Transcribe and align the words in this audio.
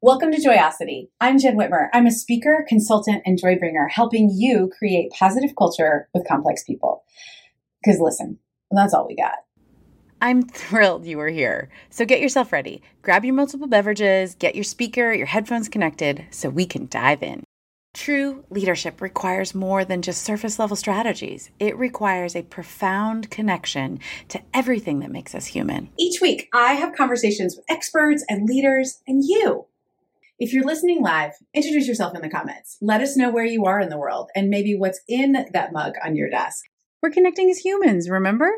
Welcome 0.00 0.30
to 0.30 0.40
Joyosity. 0.40 1.08
I'm 1.20 1.40
Jenn 1.40 1.56
Whitmer. 1.56 1.88
I'm 1.92 2.06
a 2.06 2.12
speaker, 2.12 2.64
consultant, 2.68 3.20
and 3.26 3.36
joy 3.36 3.58
bringer, 3.58 3.88
helping 3.88 4.30
you 4.32 4.70
create 4.78 5.10
positive 5.10 5.56
culture 5.58 6.08
with 6.14 6.24
complex 6.24 6.62
people. 6.62 7.02
Because 7.82 7.98
listen, 7.98 8.38
that's 8.70 8.94
all 8.94 9.08
we 9.08 9.16
got. 9.16 9.32
I'm 10.22 10.42
thrilled 10.42 11.04
you 11.04 11.18
are 11.18 11.30
here. 11.30 11.68
So 11.90 12.04
get 12.04 12.20
yourself 12.20 12.52
ready. 12.52 12.80
Grab 13.02 13.24
your 13.24 13.34
multiple 13.34 13.66
beverages, 13.66 14.36
get 14.36 14.54
your 14.54 14.62
speaker, 14.62 15.12
your 15.12 15.26
headphones 15.26 15.68
connected 15.68 16.26
so 16.30 16.48
we 16.48 16.64
can 16.64 16.86
dive 16.86 17.24
in. 17.24 17.42
True 17.92 18.44
leadership 18.50 19.00
requires 19.00 19.52
more 19.52 19.84
than 19.84 20.02
just 20.02 20.22
surface 20.22 20.60
level 20.60 20.76
strategies. 20.76 21.50
It 21.58 21.76
requires 21.76 22.36
a 22.36 22.42
profound 22.42 23.30
connection 23.30 23.98
to 24.28 24.40
everything 24.54 25.00
that 25.00 25.10
makes 25.10 25.34
us 25.34 25.46
human. 25.46 25.90
Each 25.98 26.20
week, 26.20 26.48
I 26.54 26.74
have 26.74 26.94
conversations 26.94 27.56
with 27.56 27.64
experts 27.68 28.24
and 28.28 28.46
leaders 28.46 29.02
and 29.08 29.24
you. 29.24 29.66
If 30.40 30.52
you're 30.52 30.64
listening 30.64 31.02
live, 31.02 31.32
introduce 31.52 31.88
yourself 31.88 32.14
in 32.14 32.22
the 32.22 32.30
comments. 32.30 32.76
Let 32.80 33.00
us 33.00 33.16
know 33.16 33.28
where 33.28 33.44
you 33.44 33.64
are 33.64 33.80
in 33.80 33.88
the 33.88 33.98
world 33.98 34.30
and 34.36 34.48
maybe 34.48 34.76
what's 34.76 35.00
in 35.08 35.32
that 35.32 35.72
mug 35.72 35.94
on 36.04 36.14
your 36.14 36.30
desk. 36.30 36.64
We're 37.02 37.10
connecting 37.10 37.50
as 37.50 37.58
humans, 37.58 38.08
remember? 38.08 38.52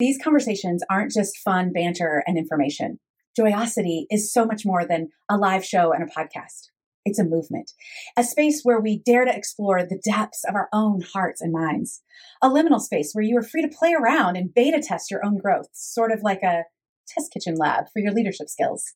These 0.00 0.18
conversations 0.20 0.82
aren't 0.90 1.12
just 1.12 1.38
fun 1.38 1.72
banter 1.72 2.24
and 2.26 2.36
information. 2.36 2.98
Joyosity 3.38 4.06
is 4.10 4.32
so 4.32 4.44
much 4.44 4.66
more 4.66 4.84
than 4.84 5.10
a 5.30 5.36
live 5.36 5.64
show 5.64 5.92
and 5.92 6.02
a 6.02 6.12
podcast. 6.12 6.70
It's 7.04 7.20
a 7.20 7.24
movement, 7.24 7.70
a 8.16 8.24
space 8.24 8.62
where 8.64 8.80
we 8.80 9.00
dare 9.06 9.24
to 9.24 9.36
explore 9.36 9.84
the 9.84 10.00
depths 10.04 10.42
of 10.48 10.56
our 10.56 10.68
own 10.72 11.02
hearts 11.02 11.40
and 11.40 11.52
minds, 11.52 12.02
a 12.42 12.50
liminal 12.50 12.80
space 12.80 13.12
where 13.12 13.22
you 13.22 13.38
are 13.38 13.44
free 13.44 13.62
to 13.62 13.68
play 13.68 13.94
around 13.94 14.36
and 14.36 14.52
beta 14.52 14.82
test 14.82 15.12
your 15.12 15.24
own 15.24 15.38
growth, 15.38 15.68
sort 15.72 16.10
of 16.10 16.24
like 16.24 16.42
a 16.42 16.64
test 17.06 17.32
kitchen 17.32 17.54
lab 17.54 17.84
for 17.92 18.00
your 18.00 18.12
leadership 18.12 18.48
skills. 18.48 18.94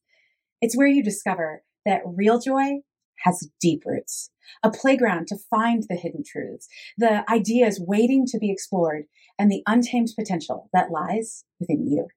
It's 0.60 0.76
where 0.76 0.88
you 0.88 1.04
discover 1.04 1.62
that 1.90 2.02
real 2.06 2.40
joy 2.40 2.78
has 3.24 3.50
deep 3.60 3.82
roots, 3.84 4.30
a 4.62 4.70
playground 4.70 5.26
to 5.26 5.36
find 5.50 5.84
the 5.88 5.96
hidden 5.96 6.22
truths, 6.24 6.68
the 6.96 7.28
ideas 7.30 7.82
waiting 7.84 8.24
to 8.26 8.38
be 8.38 8.50
explored, 8.50 9.04
and 9.38 9.50
the 9.50 9.62
untamed 9.66 10.10
potential 10.16 10.70
that 10.72 10.90
lies 10.90 11.44
within 11.58 11.86
you. 11.86 12.08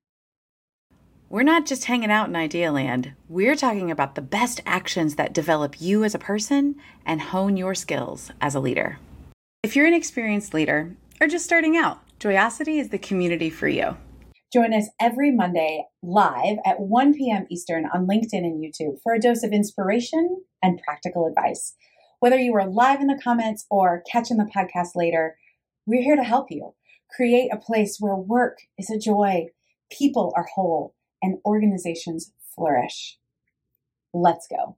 We're 1.30 1.42
not 1.42 1.66
just 1.66 1.86
hanging 1.86 2.11
out 2.11 2.30
in 2.30 2.36
Idea 2.36 2.72
Land. 2.72 3.14
We're 3.28 3.56
talking 3.56 3.89
about 3.89 4.14
the 4.14 4.22
best 4.22 4.61
actions 4.67 5.16
that 5.16 5.33
develop 5.33 5.81
you 5.81 6.03
as 6.03 6.14
a 6.14 6.20
person 6.20 6.76
and 7.05 7.20
hone 7.20 7.58
your 7.58 7.73
skills 7.73 8.31
as 8.39 8.53
a 8.53 8.59
leader. 8.59 9.00
If 9.64 9.76
you're 9.76 9.88
an 9.88 9.95
experienced 9.95 10.53
leader 10.53 10.95
or 11.20 11.28
just 11.28 11.45
starting 11.45 11.76
out, 11.76 12.02
Joyosity 12.20 12.80
is 12.80 12.89
the 12.89 13.00
community 13.00 13.50
for 13.50 13.67
you. 13.67 13.98
Join 14.54 14.72
us 14.72 14.90
every 15.02 15.32
Monday 15.32 15.88
live 16.04 16.58
at 16.64 16.80
1 16.80 17.16
p.m. 17.16 17.48
Eastern 17.50 17.88
on 17.92 18.06
LinkedIn 18.06 18.46
and 18.46 18.64
YouTube 18.64 19.02
for 19.02 19.16
a 19.16 19.20
dose 19.20 19.42
of 19.42 19.52
inspiration 19.52 20.44
and 20.62 20.80
practical 20.80 21.26
advice. 21.26 21.73
Whether 22.20 22.38
you 22.38 22.54
are 22.54 22.68
live 22.68 23.02
in 23.02 23.08
the 23.08 23.20
comments 23.20 23.66
or 23.72 24.04
catching 24.12 24.38
the 24.38 24.48
podcast 24.56 24.90
later, 24.94 25.38
we're 25.88 26.04
here 26.04 26.16
to 26.16 26.23
help 26.23 26.52
you 26.52 26.76
create 27.10 27.50
a 27.52 27.58
place 27.58 27.98
where 28.00 28.16
work 28.16 28.60
is 28.78 28.92
a 28.92 29.00
joy, 29.00 29.48
people 29.92 30.32
are 30.36 30.45
whole, 30.54 30.94
and 31.23 31.40
organizations 31.48 32.32
flourish. 32.56 33.17
Let's 34.14 34.48
go. 34.48 34.78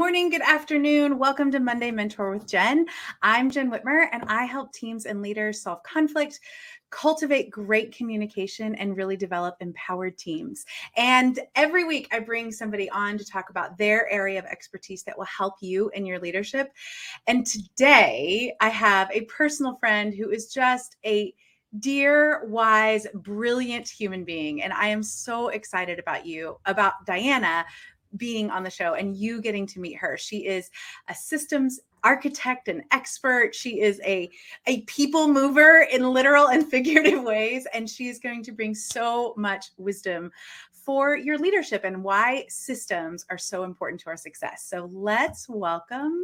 Morning, 0.00 0.30
good 0.30 0.40
afternoon. 0.40 1.18
Welcome 1.18 1.50
to 1.50 1.60
Monday 1.60 1.90
Mentor 1.90 2.30
with 2.30 2.46
Jenn. 2.46 2.86
I'm 3.20 3.50
Jenn 3.50 3.70
Whitmer, 3.70 4.06
and 4.12 4.24
I 4.28 4.46
help 4.46 4.72
teams 4.72 5.04
and 5.04 5.20
leaders 5.20 5.60
solve 5.60 5.82
conflict, 5.82 6.40
cultivate 6.88 7.50
great 7.50 7.94
communication, 7.94 8.74
and 8.76 8.96
really 8.96 9.18
develop 9.18 9.56
empowered 9.60 10.16
teams. 10.16 10.64
And 10.96 11.38
every 11.54 11.84
week, 11.84 12.08
I 12.12 12.20
bring 12.20 12.50
somebody 12.50 12.88
on 12.88 13.18
to 13.18 13.26
talk 13.26 13.50
about 13.50 13.76
their 13.76 14.10
area 14.10 14.38
of 14.38 14.46
expertise 14.46 15.02
that 15.02 15.18
will 15.18 15.26
help 15.26 15.56
you 15.60 15.90
in 15.90 16.06
your 16.06 16.18
leadership. 16.18 16.72
And 17.26 17.46
today, 17.46 18.54
I 18.58 18.70
have 18.70 19.10
a 19.12 19.26
personal 19.26 19.76
friend 19.76 20.14
who 20.14 20.30
is 20.30 20.50
just 20.50 20.96
a 21.04 21.34
dear, 21.78 22.46
wise, 22.46 23.06
brilliant 23.12 23.86
human 23.86 24.24
being. 24.24 24.62
And 24.62 24.72
I 24.72 24.88
am 24.88 25.02
so 25.02 25.48
excited 25.48 25.98
about 25.98 26.24
you, 26.24 26.58
about 26.64 26.94
Diana, 27.04 27.66
being 28.16 28.50
on 28.50 28.62
the 28.62 28.70
show 28.70 28.94
and 28.94 29.16
you 29.16 29.40
getting 29.40 29.66
to 29.68 29.80
meet 29.80 29.96
her. 29.96 30.16
She 30.16 30.46
is 30.46 30.70
a 31.08 31.14
systems 31.14 31.80
architect 32.02 32.68
and 32.68 32.82
expert. 32.92 33.54
She 33.54 33.80
is 33.80 34.00
a 34.04 34.30
a 34.66 34.82
people 34.82 35.28
mover 35.28 35.86
in 35.90 36.12
literal 36.12 36.48
and 36.48 36.66
figurative 36.70 37.22
ways 37.22 37.66
and 37.74 37.88
she 37.88 38.08
is 38.08 38.18
going 38.18 38.42
to 38.44 38.52
bring 38.52 38.74
so 38.74 39.34
much 39.36 39.66
wisdom 39.76 40.30
for 40.72 41.16
your 41.16 41.38
leadership 41.38 41.84
and 41.84 42.02
why 42.02 42.44
systems 42.48 43.26
are 43.30 43.38
so 43.38 43.64
important 43.64 44.00
to 44.00 44.08
our 44.08 44.16
success. 44.16 44.66
So 44.68 44.90
let's 44.92 45.48
welcome 45.48 46.22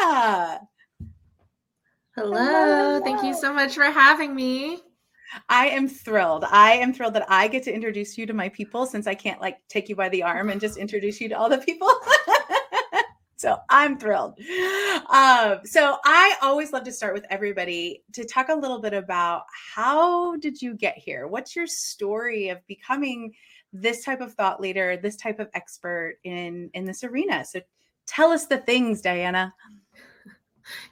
Diana. 0.00 0.60
Hello. 2.14 2.36
Hello. 2.36 3.00
Thank 3.00 3.22
you 3.22 3.34
so 3.34 3.52
much 3.52 3.74
for 3.74 3.84
having 3.84 4.34
me. 4.34 4.82
I 5.48 5.68
am 5.68 5.88
thrilled. 5.88 6.44
I 6.50 6.72
am 6.72 6.92
thrilled 6.92 7.14
that 7.14 7.26
I 7.28 7.48
get 7.48 7.62
to 7.64 7.72
introduce 7.72 8.16
you 8.18 8.26
to 8.26 8.32
my 8.32 8.48
people 8.48 8.86
since 8.86 9.06
I 9.06 9.14
can't 9.14 9.40
like 9.40 9.58
take 9.68 9.88
you 9.88 9.96
by 9.96 10.08
the 10.08 10.22
arm 10.22 10.50
and 10.50 10.60
just 10.60 10.76
introduce 10.76 11.20
you 11.20 11.28
to 11.28 11.38
all 11.38 11.48
the 11.48 11.58
people. 11.58 11.88
so 13.36 13.56
I'm 13.68 13.98
thrilled. 13.98 14.38
Um, 15.10 15.60
so 15.64 15.96
I 16.04 16.36
always 16.42 16.72
love 16.72 16.84
to 16.84 16.92
start 16.92 17.14
with 17.14 17.26
everybody 17.30 18.02
to 18.12 18.24
talk 18.24 18.48
a 18.48 18.54
little 18.54 18.80
bit 18.80 18.94
about 18.94 19.42
how 19.74 20.36
did 20.36 20.60
you 20.60 20.74
get 20.74 20.96
here? 20.96 21.26
What's 21.26 21.56
your 21.56 21.66
story 21.66 22.48
of 22.48 22.64
becoming 22.66 23.32
this 23.72 24.04
type 24.04 24.20
of 24.20 24.34
thought 24.34 24.60
leader, 24.60 24.96
this 24.96 25.16
type 25.16 25.40
of 25.40 25.48
expert 25.54 26.18
in 26.24 26.70
in 26.74 26.84
this 26.84 27.04
arena? 27.04 27.44
So 27.44 27.60
tell 28.06 28.30
us 28.30 28.46
the 28.46 28.58
things, 28.58 29.00
Diana. 29.00 29.54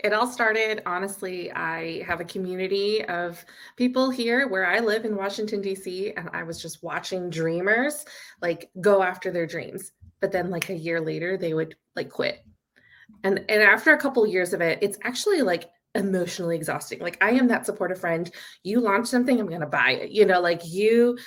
It 0.03 0.13
all 0.13 0.27
started, 0.27 0.83
honestly, 0.87 1.51
I 1.53 2.03
have 2.03 2.21
a 2.21 2.25
community 2.25 3.05
of 3.05 3.45
people 3.77 4.11
here 4.11 4.49
where 4.49 4.67
I 4.67 4.81
live 4.81 5.05
in 5.05 5.17
Washington, 5.17 5.61
D.C., 5.61 6.13
and 6.17 6.31
I 6.33 6.43
was 6.43 6.61
just 6.61 6.83
watching 6.83 7.31
dreamers 7.31 8.05
like 8.43 8.71
go 8.81 9.03
after 9.03 9.31
their 9.31 9.47
dreams. 9.47 9.93
But 10.21 10.33
then, 10.33 10.51
like 10.51 10.69
a 10.69 10.75
year 10.75 11.01
later, 11.01 11.37
they 11.37 11.55
would 11.55 11.77
like 11.97 12.11
quit. 12.11 12.45
And, 13.25 13.45
and 13.49 13.63
after 13.63 13.93
a 13.93 13.99
couple 13.99 14.27
years 14.27 14.53
of 14.53 14.61
it, 14.61 14.79
it's 14.83 14.99
actually 15.03 15.43
like 15.43 15.71
emotionally 15.95 16.57
exhausting. 16.57 17.01
Like 17.01 17.19
I 17.21 17.31
am 17.31 17.49
that 17.49 17.67
supportive 17.67 18.01
friend. 18.01 18.31
You 18.63 18.81
launch 18.81 19.09
something, 19.09 19.41
I'm 19.41 19.49
going 19.49 19.61
to 19.61 19.67
buy 19.67 19.93
it. 19.93 20.11
You 20.11 20.27
know, 20.27 20.41
like 20.41 20.63
you 20.65 21.19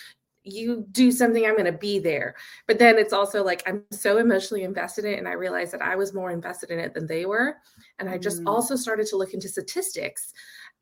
you 0.44 0.86
do 0.92 1.12
something, 1.12 1.46
I'm 1.46 1.56
going 1.56 1.72
to 1.72 1.78
be 1.78 2.00
there. 2.00 2.36
But 2.68 2.80
then 2.80 2.98
it's 2.98 3.14
also 3.14 3.44
like 3.44 3.64
I'm 3.66 3.84
so 3.92 4.18
emotionally 4.18 4.64
invested 4.64 5.06
in 5.06 5.14
it. 5.14 5.20
And 5.20 5.28
I 5.28 5.34
realized 5.34 5.74
that 5.74 5.82
I 5.82 5.96
was 5.96 6.14
more 6.14 6.32
invested 6.32 6.70
in 6.70 6.80
it 6.80 6.94
than 6.94 7.08
they 7.08 7.26
were. 7.26 7.56
And 8.00 8.10
I 8.10 8.18
just 8.18 8.44
mm. 8.44 8.48
also 8.48 8.76
started 8.76 9.08
to 9.08 9.18
look 9.18 9.34
into 9.34 9.48
statistics 9.48 10.34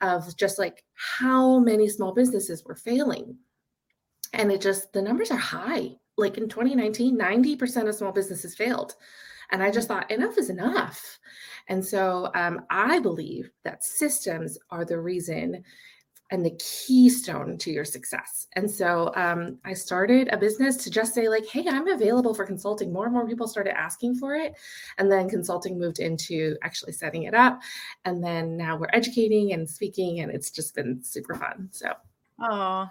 of 0.01 0.35
just 0.35 0.57
like 0.57 0.83
how 0.94 1.59
many 1.59 1.88
small 1.88 2.13
businesses 2.13 2.63
were 2.66 2.75
failing. 2.75 3.38
And 4.33 4.51
it 4.51 4.61
just, 4.61 4.94
the 4.94 5.01
numbers 5.01 5.31
are 5.31 5.38
high. 5.38 5.91
Like 6.17 6.38
in 6.38 6.49
2019, 6.49 7.17
90% 7.17 7.88
of 7.88 7.95
small 7.95 8.11
businesses 8.11 8.55
failed. 8.55 8.95
And 9.51 9.61
I 9.61 9.69
just 9.69 9.88
thought, 9.88 10.09
enough 10.09 10.38
is 10.38 10.49
enough. 10.49 11.19
And 11.67 11.85
so 11.85 12.31
um, 12.35 12.61
I 12.69 12.99
believe 12.99 13.51
that 13.63 13.83
systems 13.83 14.57
are 14.69 14.85
the 14.85 14.99
reason 14.99 15.63
and 16.31 16.46
the 16.46 16.58
keystone 16.59 17.58
to 17.58 17.72
your 17.72 17.86
success. 17.86 18.47
And 18.53 18.69
so 18.69 19.12
um, 19.16 19.58
I 19.66 19.74
started 19.74 20.30
a 20.31 20.38
business 20.38 20.78
to 20.78 20.90
just 20.90 21.14
say, 21.14 21.28
like, 21.28 21.46
hey, 21.46 21.66
I'm 21.68 21.88
available 21.88 22.34
for 22.34 22.46
consulting. 22.46 22.92
More 22.92 23.06
and 23.06 23.14
more 23.14 23.28
people 23.28 23.47
started 23.47 23.78
asking 23.78 24.16
for 24.16 24.36
it. 24.36 24.53
And 24.97 25.12
then 25.12 25.30
consulting 25.30 25.78
moved 25.78 26.00
into 26.00 26.55
actually 26.64 26.94
setting 26.94 27.23
it 27.23 27.34
up. 27.34 27.61
And 28.05 28.23
then 28.23 28.58
now 28.58 28.78
we're 28.78 28.90
educating 28.94 29.53
and 29.53 29.70
speaking, 29.70 30.22
and 30.22 30.32
it's 30.32 30.52
just 30.52 30.73
been 30.73 31.03
super 31.03 31.35
fun. 31.35 31.67
So 31.72 31.91
Oh, 32.43 32.90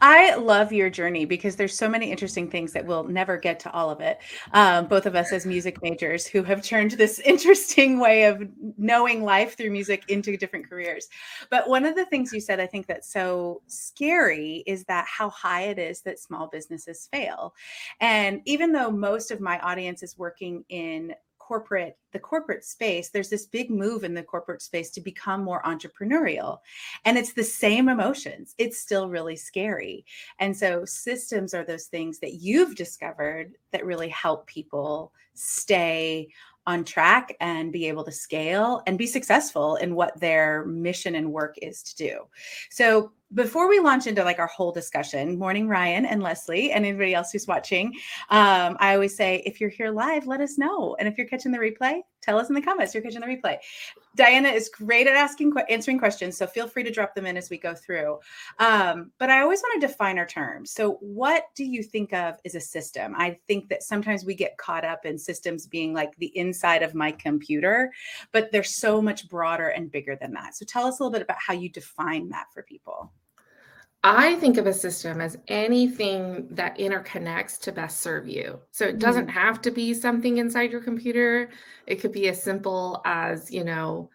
I 0.00 0.34
love 0.36 0.72
your 0.72 0.90
journey 0.90 1.24
because 1.24 1.56
there's 1.56 1.76
so 1.76 1.88
many 1.88 2.10
interesting 2.10 2.48
things 2.50 2.72
that 2.72 2.84
we'll 2.84 3.04
never 3.04 3.36
get 3.36 3.58
to 3.60 3.72
all 3.72 3.90
of 3.90 4.00
it. 4.00 4.18
Um, 4.52 4.86
both 4.86 5.06
of 5.06 5.16
us 5.16 5.32
as 5.32 5.46
music 5.46 5.82
majors 5.82 6.26
who 6.26 6.42
have 6.44 6.62
turned 6.62 6.92
this 6.92 7.18
interesting 7.24 7.98
way 7.98 8.24
of 8.24 8.42
knowing 8.78 9.24
life 9.24 9.56
through 9.56 9.70
music 9.70 10.04
into 10.08 10.36
different 10.36 10.68
careers. 10.68 11.08
But 11.50 11.68
one 11.68 11.84
of 11.84 11.96
the 11.96 12.04
things 12.06 12.32
you 12.32 12.40
said, 12.40 12.60
I 12.60 12.66
think 12.66 12.86
that's 12.86 13.12
so 13.12 13.62
scary 13.66 14.62
is 14.66 14.84
that 14.84 15.06
how 15.08 15.30
high 15.30 15.62
it 15.62 15.78
is 15.78 16.02
that 16.02 16.20
small 16.20 16.48
businesses 16.48 17.08
fail. 17.10 17.54
And 18.00 18.40
even 18.44 18.72
though 18.72 18.90
most 18.90 19.30
of 19.30 19.40
my 19.40 19.58
audience 19.60 20.02
is 20.02 20.18
working 20.18 20.64
in 20.68 21.14
corporate 21.52 21.98
the 22.12 22.18
corporate 22.18 22.64
space 22.64 23.10
there's 23.10 23.28
this 23.28 23.44
big 23.44 23.70
move 23.70 24.04
in 24.04 24.14
the 24.14 24.22
corporate 24.22 24.62
space 24.62 24.88
to 24.90 25.02
become 25.02 25.44
more 25.44 25.62
entrepreneurial. 25.64 26.58
And 27.04 27.18
it's 27.18 27.34
the 27.34 27.44
same 27.44 27.90
emotions. 27.90 28.54
It's 28.56 28.78
still 28.78 29.10
really 29.10 29.36
scary. 29.36 30.06
And 30.38 30.56
so 30.56 30.86
systems 30.86 31.52
are 31.52 31.64
those 31.64 31.86
things 31.86 32.20
that 32.20 32.34
you've 32.34 32.74
discovered 32.74 33.52
that 33.70 33.84
really 33.84 34.08
help 34.08 34.46
people 34.46 35.12
stay 35.34 36.28
on 36.66 36.84
track 36.84 37.36
and 37.40 37.70
be 37.70 37.86
able 37.86 38.04
to 38.04 38.12
scale 38.12 38.82
and 38.86 38.96
be 38.96 39.06
successful 39.06 39.76
in 39.76 39.94
what 39.94 40.18
their 40.18 40.64
mission 40.64 41.16
and 41.16 41.30
work 41.30 41.56
is 41.60 41.82
to 41.82 41.96
do. 41.96 42.20
So 42.70 43.12
before 43.34 43.68
we 43.68 43.80
launch 43.80 44.06
into 44.06 44.24
like 44.24 44.38
our 44.38 44.46
whole 44.46 44.72
discussion, 44.72 45.38
morning 45.38 45.68
Ryan 45.68 46.04
and 46.04 46.22
Leslie 46.22 46.72
and 46.72 46.84
anybody 46.84 47.14
else 47.14 47.32
who's 47.32 47.46
watching, 47.46 47.94
um, 48.30 48.76
I 48.78 48.94
always 48.94 49.16
say 49.16 49.42
if 49.46 49.60
you're 49.60 49.70
here 49.70 49.90
live, 49.90 50.26
let 50.26 50.40
us 50.40 50.58
know, 50.58 50.96
and 50.98 51.08
if 51.08 51.16
you're 51.16 51.26
catching 51.26 51.52
the 51.52 51.58
replay, 51.58 52.00
tell 52.20 52.38
us 52.38 52.48
in 52.48 52.54
the 52.54 52.62
comments 52.62 52.94
you're 52.94 53.02
catching 53.02 53.20
the 53.20 53.26
replay. 53.26 53.58
Diana 54.14 54.48
is 54.48 54.68
great 54.68 55.06
at 55.06 55.16
asking 55.16 55.52
answering 55.68 55.98
questions, 55.98 56.36
so 56.36 56.46
feel 56.46 56.68
free 56.68 56.82
to 56.82 56.90
drop 56.90 57.14
them 57.14 57.26
in 57.26 57.36
as 57.36 57.48
we 57.48 57.56
go 57.56 57.74
through. 57.74 58.18
Um, 58.58 59.10
but 59.18 59.30
I 59.30 59.40
always 59.40 59.60
want 59.62 59.80
to 59.80 59.86
define 59.86 60.18
our 60.18 60.26
terms. 60.26 60.72
So, 60.72 60.98
what 61.00 61.44
do 61.54 61.64
you 61.64 61.82
think 61.82 62.12
of 62.12 62.36
as 62.44 62.54
a 62.54 62.60
system? 62.60 63.14
I 63.16 63.38
think 63.48 63.68
that 63.70 63.82
sometimes 63.82 64.24
we 64.24 64.34
get 64.34 64.58
caught 64.58 64.84
up 64.84 65.06
in 65.06 65.18
systems 65.18 65.66
being 65.66 65.94
like 65.94 66.14
the 66.16 66.36
inside 66.36 66.82
of 66.82 66.94
my 66.94 67.12
computer, 67.12 67.90
but 68.32 68.52
they're 68.52 68.62
so 68.62 69.00
much 69.00 69.28
broader 69.28 69.68
and 69.68 69.90
bigger 69.90 70.16
than 70.16 70.32
that. 70.34 70.54
So, 70.54 70.66
tell 70.66 70.86
us 70.86 71.00
a 71.00 71.02
little 71.02 71.12
bit 71.12 71.22
about 71.22 71.38
how 71.40 71.54
you 71.54 71.70
define 71.70 72.28
that 72.28 72.46
for 72.52 72.62
people. 72.62 73.10
I 74.04 74.34
think 74.36 74.56
of 74.58 74.66
a 74.66 74.72
system 74.72 75.20
as 75.20 75.38
anything 75.46 76.48
that 76.50 76.76
interconnects 76.76 77.60
to 77.60 77.72
best 77.72 78.00
serve 78.00 78.26
you. 78.26 78.58
So 78.72 78.84
it 78.86 78.98
doesn't 78.98 79.28
mm. 79.28 79.30
have 79.30 79.62
to 79.62 79.70
be 79.70 79.94
something 79.94 80.38
inside 80.38 80.72
your 80.72 80.80
computer. 80.80 81.50
It 81.86 82.00
could 82.00 82.10
be 82.10 82.28
as 82.28 82.42
simple 82.42 83.00
as, 83.04 83.50
you 83.52 83.62
know, 83.62 84.10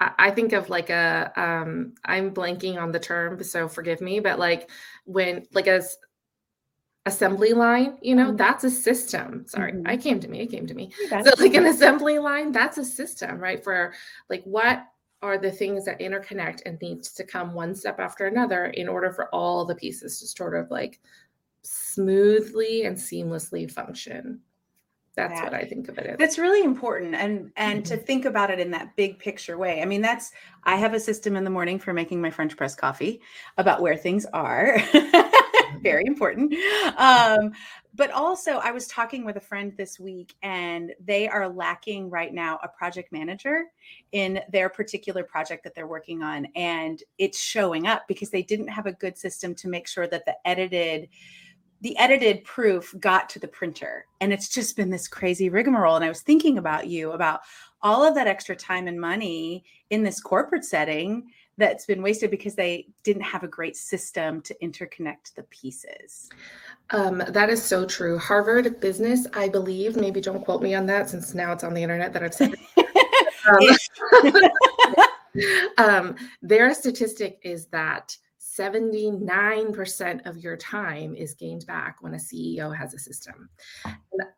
I, 0.00 0.10
I 0.18 0.30
think 0.32 0.52
of 0.52 0.70
like 0.70 0.90
a, 0.90 1.32
um, 1.36 1.94
I'm 2.04 2.34
blanking 2.34 2.82
on 2.82 2.90
the 2.90 2.98
term, 2.98 3.42
so 3.44 3.68
forgive 3.68 4.00
me, 4.00 4.18
but 4.18 4.40
like 4.40 4.70
when, 5.04 5.46
like 5.52 5.68
a 5.68 5.82
assembly 7.06 7.52
line, 7.52 7.98
you 8.02 8.16
know, 8.16 8.26
mm-hmm. 8.26 8.36
that's 8.36 8.64
a 8.64 8.70
system. 8.70 9.44
Sorry, 9.46 9.72
mm-hmm. 9.72 9.86
I 9.86 9.96
came 9.96 10.18
to 10.18 10.28
me, 10.28 10.40
it 10.40 10.50
came 10.50 10.66
to 10.66 10.74
me. 10.74 10.90
So 11.08 11.30
like 11.38 11.54
an 11.54 11.66
assembly 11.66 12.18
line, 12.18 12.50
that's 12.50 12.78
a 12.78 12.84
system, 12.84 13.38
right? 13.38 13.62
For 13.62 13.94
like 14.28 14.42
what 14.42 14.84
are 15.22 15.38
the 15.38 15.50
things 15.50 15.84
that 15.84 16.00
interconnect 16.00 16.62
and 16.66 16.80
needs 16.80 17.12
to 17.12 17.24
come 17.24 17.54
one 17.54 17.74
step 17.74 17.98
after 17.98 18.26
another 18.26 18.66
in 18.66 18.88
order 18.88 19.10
for 19.10 19.34
all 19.34 19.64
the 19.64 19.74
pieces 19.74 20.20
to 20.20 20.26
sort 20.26 20.54
of 20.54 20.70
like 20.70 21.00
smoothly 21.62 22.84
and 22.84 22.96
seamlessly 22.96 23.70
function. 23.70 24.40
That's 25.16 25.32
that, 25.32 25.44
what 25.44 25.54
i 25.54 25.64
think 25.64 25.88
of 25.88 25.96
it 25.96 26.06
as. 26.06 26.18
that's 26.18 26.36
really 26.36 26.62
important 26.62 27.14
and 27.14 27.50
and 27.56 27.82
mm-hmm. 27.82 27.94
to 27.94 27.96
think 27.96 28.26
about 28.26 28.50
it 28.50 28.60
in 28.60 28.70
that 28.72 28.94
big 28.96 29.18
picture 29.18 29.56
way. 29.56 29.80
I 29.80 29.86
mean 29.86 30.02
that's 30.02 30.30
i 30.64 30.76
have 30.76 30.92
a 30.92 31.00
system 31.00 31.36
in 31.36 31.44
the 31.44 31.48
morning 31.48 31.78
for 31.78 31.94
making 31.94 32.20
my 32.20 32.30
french 32.30 32.54
press 32.54 32.74
coffee 32.74 33.22
about 33.56 33.80
where 33.80 33.96
things 33.96 34.26
are 34.34 34.78
very 35.90 36.04
important. 36.06 36.54
Um, 36.96 37.52
but 37.96 38.10
also 38.10 38.58
i 38.58 38.70
was 38.70 38.86
talking 38.86 39.24
with 39.24 39.36
a 39.36 39.40
friend 39.40 39.72
this 39.76 39.98
week 39.98 40.34
and 40.42 40.92
they 41.00 41.26
are 41.26 41.48
lacking 41.48 42.10
right 42.10 42.32
now 42.32 42.58
a 42.62 42.68
project 42.68 43.10
manager 43.10 43.64
in 44.12 44.40
their 44.52 44.68
particular 44.68 45.24
project 45.24 45.64
that 45.64 45.74
they're 45.74 45.86
working 45.86 46.22
on 46.22 46.46
and 46.54 47.02
it's 47.18 47.40
showing 47.40 47.86
up 47.86 48.06
because 48.06 48.30
they 48.30 48.42
didn't 48.42 48.68
have 48.68 48.86
a 48.86 48.92
good 48.92 49.16
system 49.16 49.54
to 49.54 49.68
make 49.68 49.88
sure 49.88 50.06
that 50.06 50.24
the 50.26 50.36
edited 50.46 51.08
the 51.82 51.96
edited 51.98 52.42
proof 52.44 52.94
got 53.00 53.28
to 53.28 53.38
the 53.38 53.46
printer. 53.46 54.06
And 54.22 54.32
it's 54.32 54.48
just 54.48 54.76
been 54.76 54.88
this 54.88 55.06
crazy 55.06 55.50
rigmarole. 55.50 55.96
And 55.96 56.04
i 56.04 56.08
was 56.08 56.22
thinking 56.22 56.58
about 56.58 56.86
you 56.86 57.12
about 57.12 57.40
all 57.82 58.02
of 58.02 58.14
that 58.14 58.26
extra 58.26 58.56
time 58.56 58.88
and 58.88 59.00
money 59.00 59.64
in 59.90 60.02
this 60.02 60.20
corporate 60.20 60.64
setting 60.64 61.28
that's 61.58 61.86
been 61.86 62.02
wasted 62.02 62.30
because 62.30 62.54
they 62.54 62.86
didn't 63.02 63.22
have 63.22 63.42
a 63.42 63.48
great 63.48 63.76
system 63.76 64.40
to 64.42 64.54
interconnect 64.62 65.34
the 65.34 65.42
pieces. 65.44 66.28
Um, 66.90 67.22
that 67.28 67.48
is 67.48 67.62
so 67.62 67.86
true. 67.86 68.18
Harvard 68.18 68.80
Business, 68.80 69.26
I 69.32 69.48
believe, 69.48 69.96
maybe 69.96 70.20
don't 70.20 70.44
quote 70.44 70.62
me 70.62 70.74
on 70.74 70.86
that 70.86 71.10
since 71.10 71.34
now 71.34 71.52
it's 71.52 71.64
on 71.64 71.74
the 71.74 71.82
internet 71.82 72.12
that 72.12 72.22
I've 72.22 72.34
said. 72.34 72.54
um, 73.48 74.48
um, 75.78 76.16
their 76.42 76.72
statistic 76.74 77.38
is 77.42 77.66
that 77.66 78.16
79% 78.58 80.26
of 80.26 80.38
your 80.38 80.56
time 80.56 81.14
is 81.14 81.34
gained 81.34 81.66
back 81.66 81.96
when 82.00 82.14
a 82.14 82.18
CEO 82.18 82.74
has 82.74 82.94
a 82.94 82.98
system. 82.98 83.48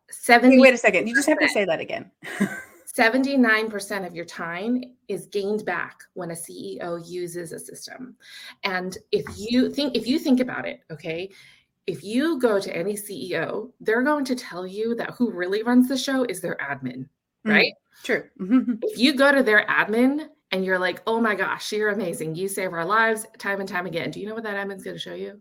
70 0.09 0.57
wait, 0.57 0.61
wait 0.61 0.73
a 0.73 0.77
second. 0.77 1.07
You 1.07 1.15
just 1.15 1.29
have 1.29 1.39
to 1.39 1.49
say 1.49 1.65
that 1.65 1.79
again. 1.79 2.11
79% 2.95 4.07
of 4.07 4.15
your 4.15 4.25
time 4.25 4.83
is 5.07 5.27
gained 5.27 5.63
back 5.65 6.01
when 6.13 6.31
a 6.31 6.35
CEO 6.35 7.07
uses 7.07 7.51
a 7.51 7.59
system. 7.59 8.15
And 8.63 8.97
if 9.11 9.25
you 9.37 9.69
think 9.69 9.95
if 9.95 10.07
you 10.07 10.17
think 10.17 10.39
about 10.39 10.65
it, 10.65 10.81
okay, 10.89 11.29
if 11.85 12.03
you 12.03 12.39
go 12.39 12.59
to 12.59 12.75
any 12.75 12.93
CEO, 12.93 13.71
they're 13.79 14.03
going 14.03 14.25
to 14.25 14.35
tell 14.35 14.65
you 14.65 14.95
that 14.95 15.11
who 15.11 15.31
really 15.31 15.63
runs 15.63 15.87
the 15.87 15.97
show 15.97 16.23
is 16.23 16.41
their 16.41 16.55
admin, 16.57 17.07
mm, 17.45 17.51
right? 17.51 17.73
True. 18.03 18.23
if 18.83 18.97
you 18.97 19.13
go 19.13 19.31
to 19.31 19.43
their 19.43 19.65
admin 19.67 20.27
and 20.51 20.65
you're 20.65 20.79
like, 20.79 21.01
"Oh 21.05 21.19
my 21.19 21.35
gosh, 21.35 21.71
you're 21.71 21.89
amazing. 21.89 22.35
You 22.35 22.47
save 22.47 22.73
our 22.73 22.85
lives 22.85 23.25
time 23.37 23.59
and 23.59 23.69
time 23.69 23.85
again." 23.85 24.09
Do 24.09 24.19
you 24.19 24.27
know 24.27 24.33
what 24.33 24.43
that 24.43 24.55
admin's 24.55 24.83
going 24.83 24.95
to 24.95 25.01
show 25.01 25.13
you? 25.13 25.39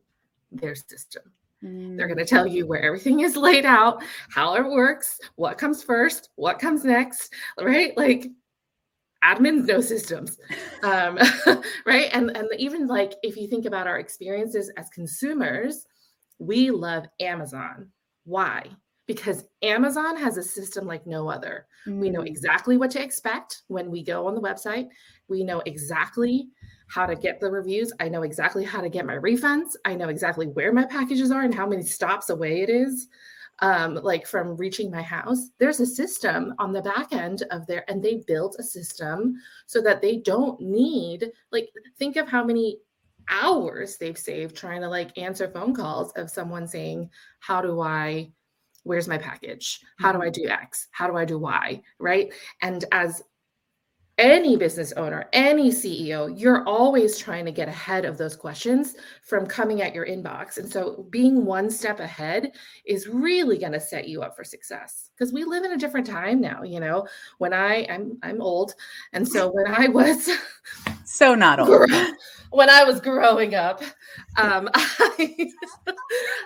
Their 0.52 0.74
system. 0.74 1.22
They're 1.60 2.06
going 2.06 2.19
to 2.19 2.25
tell 2.25 2.46
you 2.46 2.66
where 2.66 2.82
everything 2.82 3.20
is 3.20 3.37
laid 3.37 3.66
out, 3.66 4.02
how 4.31 4.55
it 4.55 4.64
works, 4.64 5.19
what 5.37 5.58
comes 5.58 5.82
first, 5.82 6.31
what 6.37 6.58
comes 6.58 6.84
next, 6.84 7.34
right? 7.60 7.96
Like 7.96 8.28
admins 9.25 9.66
know 9.66 9.81
systems, 9.81 10.38
um, 10.82 11.19
right? 11.87 12.08
And 12.12 12.37
and 12.37 12.49
even 12.58 12.87
like 12.87 13.14
if 13.22 13.37
you 13.37 13.49
think 13.49 13.66
about 13.66 13.87
our 13.87 13.99
experiences 13.99 14.70
as 14.76 14.88
consumers, 14.90 15.84
we 16.38 16.70
love 16.70 17.06
Amazon. 17.20 17.90
Why? 18.25 18.66
Because 19.08 19.44
Amazon 19.62 20.16
has 20.16 20.37
a 20.37 20.43
system 20.43 20.87
like 20.87 21.06
no 21.06 21.28
other. 21.28 21.66
Mm. 21.87 21.99
We 21.99 22.10
know 22.10 22.20
mm. 22.20 22.28
exactly 22.28 22.76
what 22.76 22.93
to 22.93 23.02
expect 23.02 23.62
when 23.66 23.90
we 23.90 24.05
go 24.05 24.28
on 24.28 24.37
the 24.37 24.40
website. 24.40 24.88
We 25.28 25.43
know 25.43 25.60
exactly 25.66 26.49
how 26.88 27.06
to 27.06 27.16
get 27.16 27.40
the 27.40 27.50
reviews. 27.50 27.93
I 27.99 28.08
know 28.08 28.22
exactly 28.22 28.64
how 28.64 28.81
to 28.81 28.88
get 28.88 29.06
my 29.06 29.16
refunds. 29.16 29.70
I 29.84 29.94
know 29.94 30.08
exactly 30.08 30.46
where 30.46 30.72
my 30.72 30.84
packages 30.84 31.32
are 31.32 31.43
and 31.43 31.55
how 31.55 31.66
many 31.66 31.82
stops 31.82 32.31
away 32.31 32.62
it 32.62 32.70
is. 32.70 33.08
Um, 33.60 33.96
like 33.96 34.25
from 34.25 34.56
reaching 34.56 34.88
my 34.88 35.02
house, 35.02 35.49
there's 35.58 35.81
a 35.81 35.87
system 35.87 36.54
on 36.61 36.72
the 36.72 36.81
back 36.81 37.12
end 37.12 37.43
of 37.50 37.66
there, 37.66 37.84
and 37.90 38.00
they 38.00 38.22
built 38.26 38.54
a 38.61 38.62
system 38.62 39.34
so 39.66 39.82
that 39.82 40.00
they 40.00 40.19
don't 40.19 40.61
need, 40.61 41.32
like, 41.50 41.69
think 41.99 42.14
of 42.14 42.28
how 42.28 42.44
many 42.44 42.78
hours 43.31 43.96
they've 43.96 44.19
saved 44.19 44.56
trying 44.56 44.81
to 44.81 44.88
like 44.88 45.16
answer 45.19 45.49
phone 45.49 45.75
calls 45.75 46.12
of 46.12 46.31
someone 46.31 46.66
saying, 46.66 47.11
How 47.40 47.61
do 47.61 47.81
I 47.81 48.31
where's 48.84 49.08
my 49.08 49.19
package 49.19 49.80
how 49.98 50.12
do 50.12 50.20
i 50.20 50.26
mm-hmm. 50.26 50.42
do 50.42 50.48
x 50.48 50.88
how 50.90 51.06
do 51.06 51.16
i 51.16 51.25
do 51.25 51.38
y 51.38 51.80
right 51.98 52.32
and 52.62 52.84
as 52.92 53.22
any 54.18 54.56
business 54.56 54.92
owner, 54.92 55.28
any 55.32 55.70
CEO, 55.70 56.32
you're 56.38 56.64
always 56.64 57.16
trying 57.16 57.44
to 57.44 57.52
get 57.52 57.68
ahead 57.68 58.04
of 58.04 58.18
those 58.18 58.35
questions 58.35 58.97
from 59.23 59.47
coming 59.47 59.80
at 59.80 59.94
your 59.94 60.06
inbox. 60.06 60.58
And 60.58 60.70
so 60.70 61.06
being 61.11 61.44
one 61.44 61.70
step 61.70 62.00
ahead 62.00 62.52
is 62.85 63.06
really 63.06 63.58
going 63.58 63.73
to 63.73 63.80
set 63.80 64.08
you 64.08 64.23
up 64.23 64.35
for 64.35 64.42
success 64.42 65.11
because 65.16 65.32
we 65.32 65.44
live 65.44 65.64
in 65.64 65.73
a 65.73 65.78
different 65.78 66.06
time 66.06 66.40
now, 66.40 66.64
you 66.64 66.80
know. 66.80 67.06
When 67.38 67.52
I 67.52 67.87
I'm 67.88 68.18
I'm 68.23 68.42
old, 68.42 68.75
and 69.12 69.26
so 69.26 69.50
when 69.50 69.66
I 69.68 69.87
was 69.87 70.28
so 71.08 71.34
not 71.34 71.60
old. 71.60 71.90
When 72.50 72.70
I 72.70 72.82
was 72.84 73.00
growing 73.00 73.54
up, 73.54 73.82
um, 74.36 74.70
I, 74.74 75.48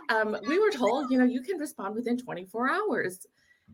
um, 0.08 0.36
we 0.48 0.58
were 0.58 0.70
told, 0.70 1.10
you 1.12 1.18
know, 1.18 1.24
you 1.24 1.42
can 1.42 1.58
respond 1.58 1.94
within 1.94 2.18
24 2.18 2.70
hours 2.70 3.26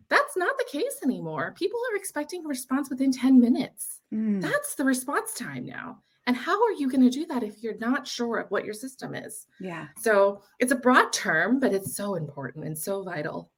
that's 0.09 0.37
not 0.37 0.57
the 0.59 0.67
case 0.71 1.01
anymore. 1.03 1.55
People 1.57 1.81
are 1.91 1.97
expecting 1.97 2.45
a 2.45 2.49
response 2.49 2.91
within 2.91 3.13
10 3.13 3.41
minutes. 3.41 4.01
Mm. 4.13 4.41
That's 4.41 4.75
the 4.75 4.85
response 4.85 5.35
time 5.35 5.67
now. 5.67 5.99
And 6.27 6.37
how 6.37 6.63
are 6.63 6.73
you 6.73 6.91
going 6.91 7.03
to 7.03 7.11
do 7.11 7.27
that 7.27 7.43
if 7.43 7.63
you're 7.63 7.79
not 7.79 8.07
sure 8.07 8.39
of 8.39 8.51
what 8.51 8.65
your 8.65 8.75
system 8.75 9.15
is? 9.15 9.47
Yeah. 9.61 9.87
So 9.99 10.43
it's 10.59 10.73
a 10.73 10.77
broad 10.77 11.13
term, 11.13 11.59
but 11.59 11.73
it's 11.73 11.97
so 11.97 12.17
important 12.17 12.67
and 12.67 12.77
so 12.77 13.03
vital. 13.03 13.51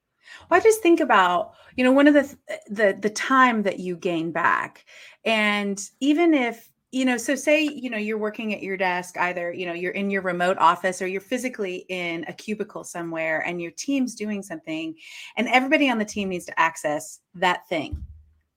Well, 0.49 0.60
I 0.60 0.62
just 0.62 0.80
think 0.80 1.00
about, 1.00 1.54
you 1.76 1.82
know, 1.82 1.90
one 1.90 2.06
of 2.06 2.14
the 2.14 2.37
the 2.68 2.96
the 3.00 3.10
time 3.10 3.64
that 3.64 3.80
you 3.80 3.96
gain 3.96 4.30
back. 4.30 4.84
And 5.25 5.80
even 5.99 6.32
if 6.32 6.70
you 6.92 7.04
know 7.04 7.16
so 7.16 7.35
say 7.35 7.62
you 7.62 7.88
know 7.88 7.99
you're 7.99 8.18
working 8.18 8.52
at 8.52 8.62
your 8.62 8.76
desk 8.76 9.16
either 9.18 9.52
you 9.52 9.64
know 9.64 9.73
you're 9.73 9.92
in 9.92 10.11
your 10.11 10.23
remote 10.23 10.59
office 10.59 11.00
or 11.00 11.06
you're 11.06 11.20
physically 11.20 11.85
in 11.88 12.25
a 12.26 12.32
cubicle 12.32 12.82
somewhere 12.82 13.40
and 13.47 13.62
your 13.62 13.70
team's 13.73 14.14
doing 14.14 14.42
something 14.42 14.94
and 15.37 15.49
everybody 15.49 15.88
on 15.88 15.99
the 15.99 16.04
team 16.04 16.28
needs 16.28 16.47
to 16.47 16.59
access 16.59 17.20
that 17.35 17.68
thing. 17.68 18.02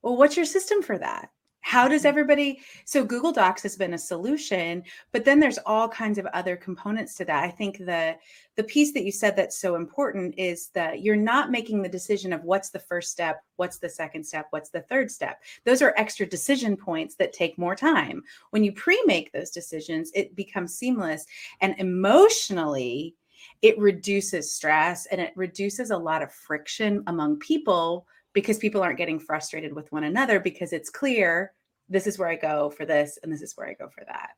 Well 0.01 0.17
what's 0.17 0.35
your 0.35 0.45
system 0.45 0.81
for 0.81 0.97
that 0.97 1.29
how 1.63 1.87
does 1.87 2.01
mm-hmm. 2.01 2.09
everybody 2.09 2.59
so 2.85 3.03
google 3.03 3.31
docs 3.31 3.63
has 3.63 3.75
been 3.75 3.95
a 3.95 3.97
solution 3.97 4.83
but 5.11 5.25
then 5.25 5.39
there's 5.39 5.59
all 5.65 5.87
kinds 5.87 6.17
of 6.17 6.25
other 6.27 6.55
components 6.55 7.15
to 7.15 7.25
that. 7.25 7.43
I 7.43 7.49
think 7.49 7.77
the 7.79 8.15
the 8.55 8.63
piece 8.63 8.93
that 8.93 9.03
you 9.03 9.11
said 9.11 9.35
that's 9.35 9.57
so 9.57 9.75
important 9.75 10.35
is 10.37 10.67
that 10.69 11.01
you're 11.01 11.15
not 11.15 11.49
making 11.49 11.81
the 11.81 11.89
decision 11.89 12.31
of 12.33 12.43
what's 12.43 12.69
the 12.69 12.79
first 12.79 13.11
step 13.11 13.41
what's 13.55 13.77
the 13.77 13.89
second 13.89 14.23
step 14.23 14.47
what's 14.51 14.69
the 14.69 14.81
third 14.81 15.11
step. 15.11 15.41
Those 15.65 15.81
are 15.81 15.93
extra 15.97 16.25
decision 16.25 16.77
points 16.77 17.15
that 17.15 17.33
take 17.33 17.57
more 17.57 17.75
time. 17.75 18.21
When 18.51 18.63
you 18.63 18.71
pre-make 18.73 19.31
those 19.31 19.51
decisions 19.51 20.11
it 20.13 20.35
becomes 20.35 20.75
seamless 20.75 21.25
and 21.61 21.75
emotionally 21.77 23.15
it 23.61 23.77
reduces 23.77 24.53
stress 24.53 25.05
and 25.07 25.19
it 25.19 25.33
reduces 25.35 25.91
a 25.91 25.97
lot 25.97 26.21
of 26.21 26.31
friction 26.31 27.03
among 27.07 27.39
people 27.39 28.05
because 28.33 28.57
people 28.57 28.81
aren't 28.81 28.97
getting 28.97 29.19
frustrated 29.19 29.73
with 29.73 29.91
one 29.91 30.03
another 30.03 30.39
because 30.39 30.73
it's 30.73 30.89
clear 30.89 31.53
this 31.89 32.07
is 32.07 32.17
where 32.17 32.29
I 32.29 32.35
go 32.35 32.69
for 32.69 32.85
this 32.85 33.19
and 33.23 33.31
this 33.31 33.41
is 33.41 33.53
where 33.55 33.67
I 33.67 33.73
go 33.73 33.89
for 33.89 34.03
that. 34.05 34.31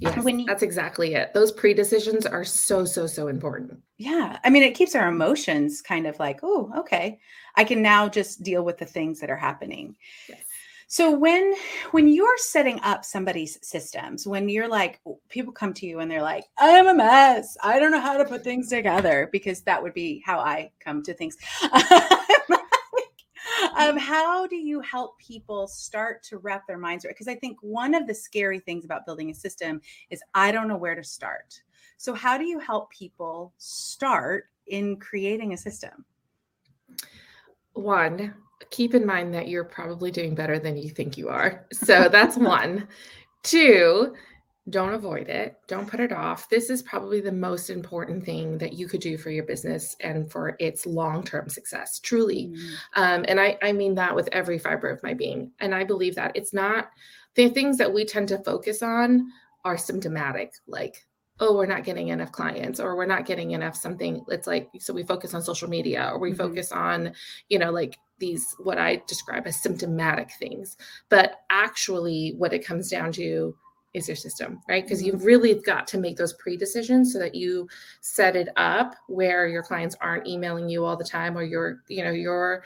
Yes, 0.00 0.24
you, 0.26 0.44
that's 0.44 0.64
exactly 0.64 1.14
it. 1.14 1.32
Those 1.34 1.52
pre-decisions 1.52 2.26
are 2.26 2.44
so, 2.44 2.84
so, 2.84 3.06
so 3.06 3.28
important. 3.28 3.80
Yeah. 3.96 4.40
I 4.42 4.50
mean, 4.50 4.64
it 4.64 4.74
keeps 4.74 4.96
our 4.96 5.08
emotions 5.08 5.80
kind 5.80 6.06
of 6.06 6.18
like, 6.18 6.40
oh, 6.42 6.72
okay. 6.76 7.20
I 7.54 7.62
can 7.62 7.80
now 7.80 8.08
just 8.08 8.42
deal 8.42 8.64
with 8.64 8.76
the 8.76 8.86
things 8.86 9.20
that 9.20 9.30
are 9.30 9.36
happening. 9.36 9.96
Yes. 10.28 10.42
So 10.86 11.10
when 11.10 11.54
when 11.92 12.08
you're 12.08 12.38
setting 12.38 12.80
up 12.80 13.04
somebody's 13.04 13.58
systems, 13.66 14.26
when 14.26 14.48
you're 14.48 14.68
like 14.68 15.00
people 15.28 15.52
come 15.52 15.72
to 15.74 15.86
you 15.86 16.00
and 16.00 16.10
they're 16.10 16.22
like, 16.22 16.44
"I'm 16.58 16.86
a 16.86 16.94
mess. 16.94 17.56
I 17.62 17.78
don't 17.78 17.90
know 17.90 18.00
how 18.00 18.16
to 18.16 18.24
put 18.24 18.44
things 18.44 18.68
together," 18.68 19.28
because 19.32 19.62
that 19.62 19.82
would 19.82 19.94
be 19.94 20.22
how 20.24 20.38
I 20.38 20.70
come 20.80 21.02
to 21.04 21.14
things. 21.14 21.36
um, 23.76 23.96
how 23.96 24.46
do 24.46 24.56
you 24.56 24.80
help 24.80 25.18
people 25.18 25.66
start 25.66 26.22
to 26.24 26.38
wrap 26.38 26.66
their 26.66 26.78
minds 26.78 27.04
around? 27.04 27.12
Because 27.12 27.28
I 27.28 27.34
think 27.34 27.58
one 27.60 27.94
of 27.94 28.06
the 28.06 28.14
scary 28.14 28.60
things 28.60 28.84
about 28.84 29.06
building 29.06 29.30
a 29.30 29.34
system 29.34 29.80
is 30.10 30.22
I 30.34 30.52
don't 30.52 30.68
know 30.68 30.76
where 30.76 30.94
to 30.94 31.04
start. 31.04 31.60
So 31.96 32.14
how 32.14 32.36
do 32.36 32.44
you 32.44 32.58
help 32.58 32.90
people 32.90 33.52
start 33.58 34.48
in 34.66 34.96
creating 34.96 35.52
a 35.52 35.56
system? 35.56 36.04
One, 37.72 38.34
keep 38.70 38.94
in 38.94 39.06
mind 39.06 39.34
that 39.34 39.48
you're 39.48 39.64
probably 39.64 40.10
doing 40.10 40.34
better 40.34 40.58
than 40.58 40.76
you 40.76 40.90
think 40.90 41.16
you 41.16 41.28
are. 41.28 41.66
So 41.72 42.08
that's 42.08 42.36
one. 42.36 42.88
Two, 43.42 44.14
don't 44.70 44.94
avoid 44.94 45.28
it 45.28 45.58
don't 45.66 45.86
put 45.86 46.00
it 46.00 46.10
off 46.10 46.48
this 46.48 46.70
is 46.70 46.82
probably 46.82 47.20
the 47.20 47.30
most 47.30 47.68
important 47.68 48.24
thing 48.24 48.56
that 48.56 48.72
you 48.72 48.88
could 48.88 49.00
do 49.00 49.18
for 49.18 49.30
your 49.30 49.44
business 49.44 49.94
and 50.00 50.30
for 50.30 50.56
its 50.58 50.86
long-term 50.86 51.50
success 51.50 51.98
truly 51.98 52.46
mm-hmm. 52.46 53.02
um, 53.02 53.26
and 53.28 53.38
I, 53.38 53.58
I 53.62 53.72
mean 53.72 53.94
that 53.96 54.14
with 54.14 54.28
every 54.32 54.58
fiber 54.58 54.88
of 54.88 55.02
my 55.02 55.12
being 55.12 55.50
and 55.60 55.74
i 55.74 55.84
believe 55.84 56.14
that 56.14 56.32
it's 56.34 56.54
not 56.54 56.88
the 57.34 57.50
things 57.50 57.76
that 57.76 57.92
we 57.92 58.06
tend 58.06 58.28
to 58.28 58.38
focus 58.38 58.82
on 58.82 59.30
are 59.66 59.76
symptomatic 59.76 60.54
like 60.66 61.04
oh 61.40 61.56
we're 61.56 61.66
not 61.66 61.84
getting 61.84 62.08
enough 62.08 62.32
clients 62.32 62.78
or 62.78 62.96
we're 62.96 63.06
not 63.06 63.26
getting 63.26 63.52
enough 63.52 63.76
something 63.76 64.24
it's 64.28 64.46
like 64.46 64.68
so 64.78 64.92
we 64.92 65.02
focus 65.02 65.34
on 65.34 65.42
social 65.42 65.68
media 65.68 66.08
or 66.12 66.18
we 66.18 66.30
mm-hmm. 66.30 66.38
focus 66.38 66.72
on 66.72 67.12
you 67.48 67.58
know 67.58 67.70
like 67.70 67.98
these 68.18 68.54
what 68.60 68.78
i 68.78 69.02
describe 69.08 69.46
as 69.46 69.60
symptomatic 69.60 70.30
things 70.38 70.76
but 71.08 71.40
actually 71.50 72.34
what 72.38 72.52
it 72.52 72.64
comes 72.64 72.88
down 72.88 73.10
to 73.12 73.54
is 73.94 74.08
your 74.08 74.16
system, 74.16 74.60
right? 74.68 74.84
Because 74.84 75.02
you've 75.02 75.16
mm-hmm. 75.16 75.24
really 75.24 75.54
got 75.54 75.86
to 75.88 75.98
make 75.98 76.16
those 76.16 76.34
pre 76.34 76.56
decisions 76.56 77.12
so 77.12 77.18
that 77.20 77.34
you 77.34 77.68
set 78.00 78.36
it 78.36 78.48
up 78.56 78.94
where 79.06 79.48
your 79.48 79.62
clients 79.62 79.96
aren't 80.00 80.26
emailing 80.26 80.68
you 80.68 80.84
all 80.84 80.96
the 80.96 81.04
time 81.04 81.38
or 81.38 81.44
your, 81.44 81.78
you 81.88 82.02
know, 82.02 82.10
your 82.10 82.64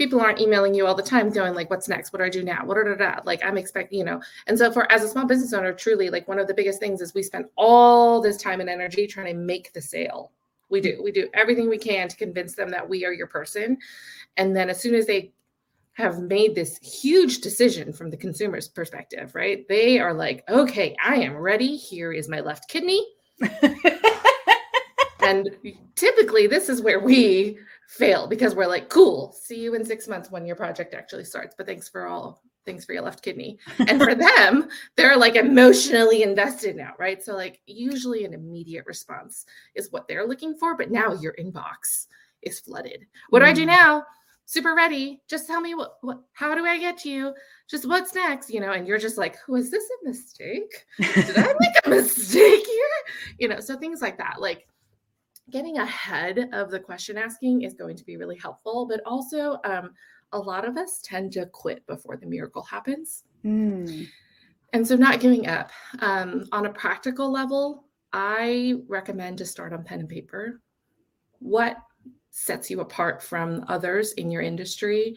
people 0.00 0.18
aren't 0.18 0.40
emailing 0.40 0.72
you 0.72 0.86
all 0.86 0.94
the 0.94 1.02
time 1.02 1.28
going 1.28 1.52
like 1.54 1.68
what's 1.68 1.86
next 1.86 2.10
what 2.10 2.20
do 2.20 2.24
i 2.24 2.28
do 2.30 2.42
now 2.42 2.64
what 2.64 2.74
da, 2.74 2.84
da, 2.84 2.94
da. 2.94 3.20
like 3.26 3.44
i'm 3.44 3.58
expecting 3.58 3.98
you 3.98 4.04
know 4.04 4.18
and 4.46 4.56
so 4.56 4.72
for 4.72 4.90
as 4.90 5.02
a 5.02 5.08
small 5.08 5.26
business 5.26 5.52
owner 5.52 5.74
truly 5.74 6.08
like 6.08 6.26
one 6.26 6.38
of 6.38 6.46
the 6.46 6.54
biggest 6.54 6.80
things 6.80 7.02
is 7.02 7.12
we 7.12 7.22
spend 7.22 7.44
all 7.56 8.18
this 8.18 8.38
time 8.38 8.62
and 8.62 8.70
energy 8.70 9.06
trying 9.06 9.26
to 9.26 9.34
make 9.34 9.70
the 9.74 9.82
sale 9.82 10.32
we 10.70 10.80
do 10.80 10.98
we 11.04 11.12
do 11.12 11.28
everything 11.34 11.68
we 11.68 11.76
can 11.76 12.08
to 12.08 12.16
convince 12.16 12.54
them 12.54 12.70
that 12.70 12.88
we 12.88 13.04
are 13.04 13.12
your 13.12 13.26
person 13.26 13.76
and 14.38 14.56
then 14.56 14.70
as 14.70 14.80
soon 14.80 14.94
as 14.94 15.04
they 15.04 15.30
have 15.92 16.18
made 16.18 16.54
this 16.54 16.78
huge 16.78 17.42
decision 17.42 17.92
from 17.92 18.10
the 18.10 18.16
consumer's 18.16 18.68
perspective, 18.68 19.34
right? 19.34 19.68
They 19.68 19.98
are 19.98 20.14
like, 20.14 20.48
okay, 20.48 20.96
I 21.04 21.16
am 21.16 21.36
ready. 21.36 21.76
Here 21.76 22.12
is 22.12 22.26
my 22.26 22.40
left 22.40 22.70
kidney. 22.70 23.04
and 25.20 25.50
typically, 25.96 26.46
this 26.46 26.70
is 26.70 26.80
where 26.80 27.00
we 27.00 27.58
fail 27.90 28.28
because 28.28 28.54
we're 28.54 28.66
like, 28.66 28.88
cool, 28.88 29.32
see 29.32 29.58
you 29.58 29.74
in 29.74 29.84
six 29.84 30.06
months 30.06 30.30
when 30.30 30.46
your 30.46 30.54
project 30.54 30.94
actually 30.94 31.24
starts. 31.24 31.54
But 31.58 31.66
thanks 31.66 31.88
for 31.88 32.06
all, 32.06 32.40
thanks 32.64 32.84
for 32.84 32.92
your 32.92 33.02
left 33.02 33.22
kidney. 33.22 33.58
And 33.88 34.00
for 34.00 34.14
them, 34.38 34.68
they're 34.96 35.16
like 35.16 35.34
emotionally 35.34 36.22
invested 36.22 36.76
now, 36.76 36.92
right? 36.98 37.22
So, 37.22 37.34
like, 37.34 37.60
usually 37.66 38.24
an 38.24 38.32
immediate 38.32 38.86
response 38.86 39.44
is 39.74 39.90
what 39.90 40.06
they're 40.06 40.26
looking 40.26 40.54
for. 40.54 40.76
But 40.76 40.92
now 40.92 41.14
your 41.14 41.34
inbox 41.34 42.06
is 42.42 42.60
flooded. 42.60 43.06
What 43.30 43.40
do 43.40 43.46
I 43.46 43.52
do 43.52 43.64
mm. 43.64 43.68
now? 43.68 44.04
super 44.50 44.74
ready. 44.74 45.22
Just 45.28 45.46
tell 45.46 45.60
me 45.60 45.76
what, 45.76 45.98
what 46.00 46.18
how 46.32 46.56
do 46.56 46.66
I 46.66 46.76
get 46.76 46.98
to 46.98 47.08
you? 47.08 47.32
Just 47.68 47.86
what's 47.86 48.16
next? 48.16 48.50
You 48.50 48.58
know, 48.58 48.72
and 48.72 48.84
you're 48.84 48.98
just 48.98 49.16
like, 49.16 49.36
was 49.46 49.70
this 49.70 49.84
a 49.84 50.08
mistake? 50.08 50.86
Did 50.98 51.38
I 51.38 51.54
make 51.60 51.86
a 51.86 51.88
mistake 51.88 52.66
here? 52.66 53.14
You 53.38 53.46
know, 53.46 53.60
so 53.60 53.76
things 53.76 54.02
like 54.02 54.18
that. 54.18 54.40
Like 54.40 54.66
getting 55.50 55.78
ahead 55.78 56.48
of 56.52 56.70
the 56.70 56.80
question 56.80 57.16
asking 57.18 57.62
is 57.62 57.74
going 57.74 57.96
to 57.96 58.04
be 58.04 58.16
really 58.16 58.36
helpful, 58.36 58.86
but 58.86 59.00
also 59.04 59.58
um, 59.64 59.90
a 60.32 60.38
lot 60.38 60.66
of 60.66 60.76
us 60.76 61.00
tend 61.02 61.32
to 61.32 61.46
quit 61.46 61.86
before 61.86 62.16
the 62.16 62.26
miracle 62.26 62.62
happens. 62.62 63.24
Mm. 63.44 64.08
And 64.72 64.86
so 64.86 64.96
not 64.96 65.20
giving 65.20 65.48
up. 65.48 65.70
Um, 65.98 66.46
on 66.52 66.66
a 66.66 66.72
practical 66.72 67.30
level, 67.30 67.84
I 68.12 68.74
recommend 68.88 69.38
to 69.38 69.46
start 69.46 69.72
on 69.72 69.84
pen 69.84 70.00
and 70.00 70.08
paper. 70.08 70.60
What 71.40 71.76
sets 72.30 72.70
you 72.70 72.80
apart 72.80 73.22
from 73.22 73.64
others 73.68 74.12
in 74.12 74.30
your 74.30 74.42
industry 74.42 75.16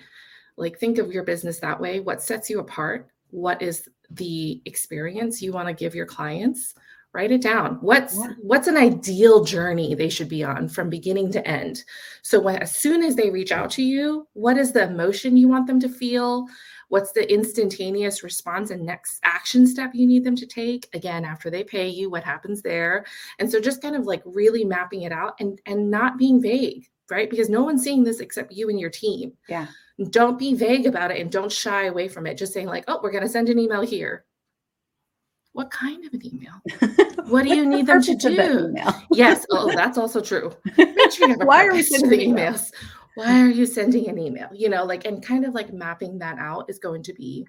like 0.57 0.77
think 0.79 0.97
of 0.97 1.11
your 1.11 1.23
business 1.23 1.59
that 1.59 1.79
way 1.79 1.99
what 1.99 2.21
sets 2.21 2.49
you 2.49 2.59
apart 2.59 3.09
what 3.29 3.61
is 3.61 3.87
the 4.11 4.61
experience 4.65 5.41
you 5.41 5.51
want 5.51 5.67
to 5.67 5.73
give 5.73 5.95
your 5.95 6.05
clients 6.05 6.75
write 7.13 7.31
it 7.31 7.41
down 7.41 7.77
what's 7.81 8.17
yeah. 8.17 8.29
what's 8.41 8.67
an 8.67 8.77
ideal 8.77 9.43
journey 9.43 9.93
they 9.93 10.09
should 10.09 10.29
be 10.29 10.43
on 10.43 10.67
from 10.67 10.89
beginning 10.89 11.31
to 11.31 11.47
end 11.47 11.83
so 12.21 12.39
when 12.39 12.57
as 12.57 12.75
soon 12.75 13.03
as 13.03 13.15
they 13.15 13.29
reach 13.29 13.51
out 13.51 13.69
to 13.69 13.83
you 13.83 14.27
what 14.33 14.57
is 14.57 14.71
the 14.71 14.83
emotion 14.83 15.37
you 15.37 15.47
want 15.47 15.67
them 15.67 15.79
to 15.79 15.89
feel 15.89 16.45
what's 16.89 17.11
the 17.11 17.31
instantaneous 17.31 18.23
response 18.23 18.71
and 18.71 18.85
next 18.85 19.19
action 19.23 19.65
step 19.65 19.91
you 19.93 20.05
need 20.05 20.23
them 20.23 20.35
to 20.35 20.45
take 20.45 20.87
again 20.93 21.23
after 21.23 21.49
they 21.49 21.63
pay 21.63 21.87
you 21.87 22.09
what 22.09 22.23
happens 22.23 22.61
there 22.61 23.05
and 23.39 23.49
so 23.49 23.59
just 23.59 23.81
kind 23.81 23.95
of 23.95 24.05
like 24.05 24.21
really 24.25 24.63
mapping 24.63 25.03
it 25.03 25.11
out 25.11 25.33
and 25.39 25.59
and 25.65 25.89
not 25.89 26.17
being 26.17 26.41
vague 26.41 26.89
right? 27.11 27.29
Because 27.29 27.49
no 27.49 27.63
one's 27.63 27.83
seeing 27.83 28.03
this 28.03 28.19
except 28.19 28.51
you 28.51 28.69
and 28.69 28.79
your 28.79 28.89
team. 28.89 29.33
Yeah. 29.47 29.67
Don't 30.09 30.39
be 30.39 30.55
vague 30.55 30.87
about 30.87 31.11
it 31.11 31.19
and 31.19 31.31
don't 31.31 31.51
shy 31.51 31.85
away 31.85 32.07
from 32.07 32.25
it. 32.25 32.37
Just 32.37 32.53
saying, 32.53 32.67
like, 32.67 32.85
oh, 32.87 32.99
we're 33.01 33.11
going 33.11 33.23
to 33.23 33.29
send 33.29 33.49
an 33.49 33.59
email 33.59 33.81
here. 33.81 34.25
What 35.53 35.71
kind 35.71 36.05
of 36.05 36.13
an 36.13 36.25
email? 36.25 36.61
What 37.27 37.43
do 37.43 37.55
you 37.55 37.65
need 37.65 37.87
them 37.87 38.01
to 38.01 38.15
do? 38.15 38.75
yes. 39.11 39.45
Oh, 39.49 39.71
that's 39.75 39.97
also 39.97 40.19
true. 40.19 40.51
Sure 41.11 41.37
Why 41.45 41.65
are 41.65 41.71
we 41.71 41.81
sending 41.81 42.33
emails? 42.33 42.69
Why 43.15 43.41
are 43.41 43.49
you 43.49 43.65
sending 43.65 44.09
an 44.09 44.19
email? 44.19 44.49
You 44.53 44.67
know, 44.67 44.83
like, 44.83 45.05
and 45.05 45.23
kind 45.23 45.45
of 45.45 45.53
like 45.53 45.71
mapping 45.71 46.19
that 46.19 46.37
out 46.37 46.69
is 46.69 46.79
going 46.79 47.03
to 47.03 47.13
be 47.13 47.47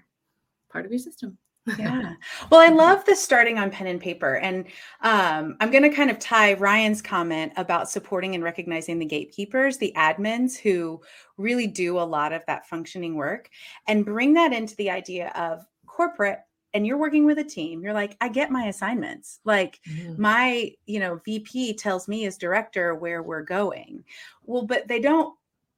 part 0.69 0.85
of 0.85 0.91
your 0.91 0.99
system 0.99 1.37
yeah. 1.77 2.13
Well, 2.49 2.61
I 2.61 2.73
love 2.73 3.05
the 3.05 3.15
starting 3.15 3.57
on 3.57 3.71
pen 3.71 3.87
and 3.87 3.99
paper. 3.99 4.35
And 4.35 4.65
um, 5.01 5.57
I'm 5.59 5.71
going 5.71 5.83
to 5.83 5.89
kind 5.89 6.11
of 6.11 6.19
tie 6.19 6.53
Ryan's 6.53 7.01
comment 7.01 7.53
about 7.57 7.89
supporting 7.89 8.35
and 8.35 8.43
recognizing 8.43 8.99
the 8.99 9.05
gatekeepers, 9.05 9.77
the 9.77 9.93
admins 9.95 10.57
who 10.57 11.01
really 11.37 11.67
do 11.67 11.99
a 11.99 12.01
lot 12.01 12.33
of 12.33 12.43
that 12.47 12.67
functioning 12.67 13.15
work, 13.15 13.49
and 13.87 14.05
bring 14.05 14.33
that 14.33 14.53
into 14.53 14.75
the 14.75 14.91
idea 14.91 15.31
of 15.35 15.65
corporate. 15.87 16.39
And 16.75 16.85
you're 16.85 16.97
working 16.97 17.25
with 17.25 17.39
a 17.39 17.43
team. 17.43 17.81
You're 17.81 17.93
like, 17.93 18.17
I 18.19 18.27
get 18.27 18.51
my 18.51 18.65
assignments. 18.65 19.39
Like 19.45 19.79
mm-hmm. 19.89 20.21
my, 20.21 20.73
you 20.85 20.99
know, 20.99 21.21
VP 21.25 21.75
tells 21.75 22.07
me 22.07 22.25
as 22.25 22.37
director 22.37 22.93
where 22.93 23.23
we're 23.23 23.41
going. 23.41 24.03
Well, 24.43 24.63
but 24.63 24.87
they 24.87 24.99
don't 24.99 25.33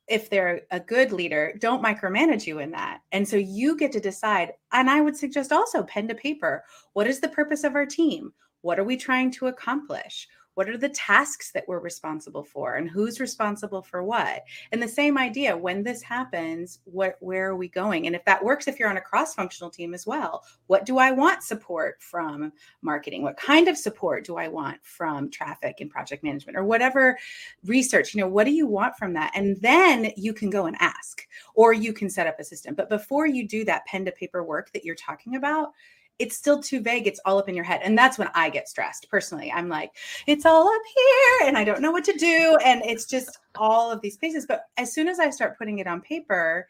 if 0.07 0.29
they're 0.29 0.61
a 0.71 0.79
good 0.79 1.11
leader, 1.11 1.53
don't 1.59 1.83
micromanage 1.83 2.47
you 2.47 2.59
in 2.59 2.71
that. 2.71 3.01
And 3.11 3.27
so 3.27 3.35
you 3.35 3.77
get 3.77 3.91
to 3.91 3.99
decide. 3.99 4.53
And 4.71 4.89
I 4.89 5.01
would 5.01 5.17
suggest 5.17 5.51
also 5.51 5.83
pen 5.83 6.07
to 6.07 6.15
paper. 6.15 6.63
What 6.93 7.07
is 7.07 7.19
the 7.19 7.27
purpose 7.27 7.63
of 7.63 7.75
our 7.75 7.85
team? 7.85 8.33
What 8.61 8.79
are 8.79 8.85
we 8.85 8.97
trying 8.97 9.31
to 9.31 9.47
accomplish? 9.47 10.27
What 10.57 10.67
are 10.67 10.77
the 10.77 10.89
tasks 10.89 11.51
that 11.51 11.67
we're 11.67 11.77
responsible 11.77 12.43
for 12.43 12.73
and 12.77 12.89
who's 12.89 13.19
responsible 13.19 13.83
for 13.83 14.03
what? 14.03 14.41
And 14.71 14.81
the 14.81 14.87
same 14.87 15.15
idea 15.15 15.55
when 15.55 15.83
this 15.83 16.01
happens 16.01 16.79
what 16.85 17.15
where 17.19 17.49
are 17.49 17.55
we 17.55 17.67
going? 17.67 18.07
And 18.07 18.15
if 18.15 18.25
that 18.25 18.43
works 18.43 18.67
if 18.67 18.79
you're 18.79 18.89
on 18.89 18.97
a 18.97 19.01
cross 19.01 19.35
functional 19.35 19.69
team 19.69 19.93
as 19.93 20.07
well 20.07 20.43
what 20.65 20.83
do 20.83 20.97
i 20.97 21.11
want 21.11 21.43
support 21.43 22.01
from 22.01 22.51
marketing? 22.81 23.21
What 23.21 23.37
kind 23.37 23.67
of 23.67 23.77
support 23.77 24.25
do 24.25 24.37
i 24.37 24.47
want 24.47 24.79
from 24.81 25.29
traffic 25.29 25.75
and 25.79 25.91
project 25.91 26.23
management 26.23 26.57
or 26.57 26.63
whatever 26.63 27.19
research? 27.63 28.15
You 28.15 28.21
know 28.21 28.27
what 28.27 28.45
do 28.45 28.51
you 28.51 28.65
want 28.65 28.97
from 28.97 29.13
that? 29.13 29.33
And 29.35 29.61
then 29.61 30.11
you 30.17 30.33
can 30.33 30.49
go 30.49 30.65
and 30.65 30.75
ask 30.79 31.27
or 31.53 31.71
you 31.71 31.93
can 31.93 32.09
set 32.09 32.25
up 32.25 32.39
a 32.39 32.43
system. 32.43 32.73
But 32.73 32.89
before 32.89 33.27
you 33.27 33.47
do 33.47 33.63
that 33.65 33.85
pen 33.85 34.05
to 34.05 34.11
paper 34.11 34.43
work 34.43 34.71
that 34.73 34.83
you're 34.83 34.95
talking 34.95 35.35
about 35.35 35.73
it's 36.19 36.35
still 36.35 36.61
too 36.61 36.81
vague. 36.81 37.07
It's 37.07 37.19
all 37.25 37.37
up 37.37 37.47
in 37.47 37.55
your 37.55 37.63
head. 37.63 37.81
And 37.83 37.97
that's 37.97 38.17
when 38.17 38.29
I 38.33 38.49
get 38.49 38.67
stressed 38.67 39.07
personally. 39.09 39.51
I'm 39.51 39.69
like, 39.69 39.91
it's 40.25 40.45
all 40.45 40.67
up 40.67 40.81
here 40.95 41.47
and 41.47 41.57
I 41.57 41.63
don't 41.63 41.81
know 41.81 41.91
what 41.91 42.03
to 42.05 42.13
do. 42.13 42.57
And 42.65 42.81
it's 42.83 43.05
just 43.05 43.37
all 43.55 43.91
of 43.91 44.01
these 44.01 44.15
spaces. 44.15 44.45
But 44.47 44.63
as 44.77 44.93
soon 44.93 45.07
as 45.07 45.19
I 45.19 45.29
start 45.29 45.57
putting 45.57 45.79
it 45.79 45.87
on 45.87 46.01
paper, 46.01 46.67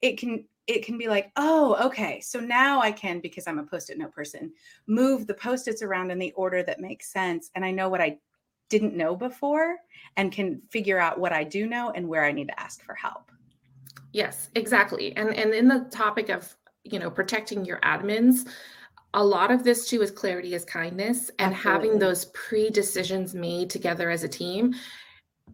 it 0.00 0.18
can 0.18 0.44
it 0.66 0.84
can 0.84 0.96
be 0.96 1.08
like, 1.08 1.32
oh, 1.36 1.76
okay. 1.84 2.20
So 2.20 2.38
now 2.38 2.80
I 2.80 2.92
can, 2.92 3.18
because 3.18 3.48
I'm 3.48 3.58
a 3.58 3.64
post-it 3.64 3.98
note 3.98 4.12
person, 4.12 4.52
move 4.86 5.26
the 5.26 5.34
post-its 5.34 5.82
around 5.82 6.12
in 6.12 6.18
the 6.18 6.32
order 6.32 6.62
that 6.62 6.78
makes 6.78 7.12
sense. 7.12 7.50
And 7.56 7.64
I 7.64 7.72
know 7.72 7.88
what 7.88 8.00
I 8.00 8.18
didn't 8.68 8.94
know 8.94 9.16
before 9.16 9.78
and 10.16 10.30
can 10.30 10.62
figure 10.70 11.00
out 11.00 11.18
what 11.18 11.32
I 11.32 11.42
do 11.42 11.66
know 11.66 11.90
and 11.90 12.06
where 12.06 12.24
I 12.24 12.30
need 12.30 12.48
to 12.48 12.60
ask 12.60 12.84
for 12.84 12.94
help. 12.94 13.32
Yes, 14.12 14.48
exactly. 14.54 15.14
And 15.16 15.34
and 15.34 15.52
in 15.52 15.66
the 15.66 15.86
topic 15.90 16.28
of, 16.28 16.56
you 16.84 16.98
know, 16.98 17.10
protecting 17.10 17.64
your 17.64 17.78
admins, 17.80 18.48
a 19.14 19.24
lot 19.24 19.50
of 19.50 19.64
this 19.64 19.88
too 19.88 20.02
is 20.02 20.10
clarity 20.10 20.54
is 20.54 20.64
kindness 20.64 21.30
and 21.38 21.52
Absolutely. 21.54 21.88
having 21.88 21.98
those 21.98 22.26
pre-decisions 22.26 23.34
made 23.34 23.68
together 23.68 24.08
as 24.10 24.22
a 24.22 24.28
team 24.28 24.74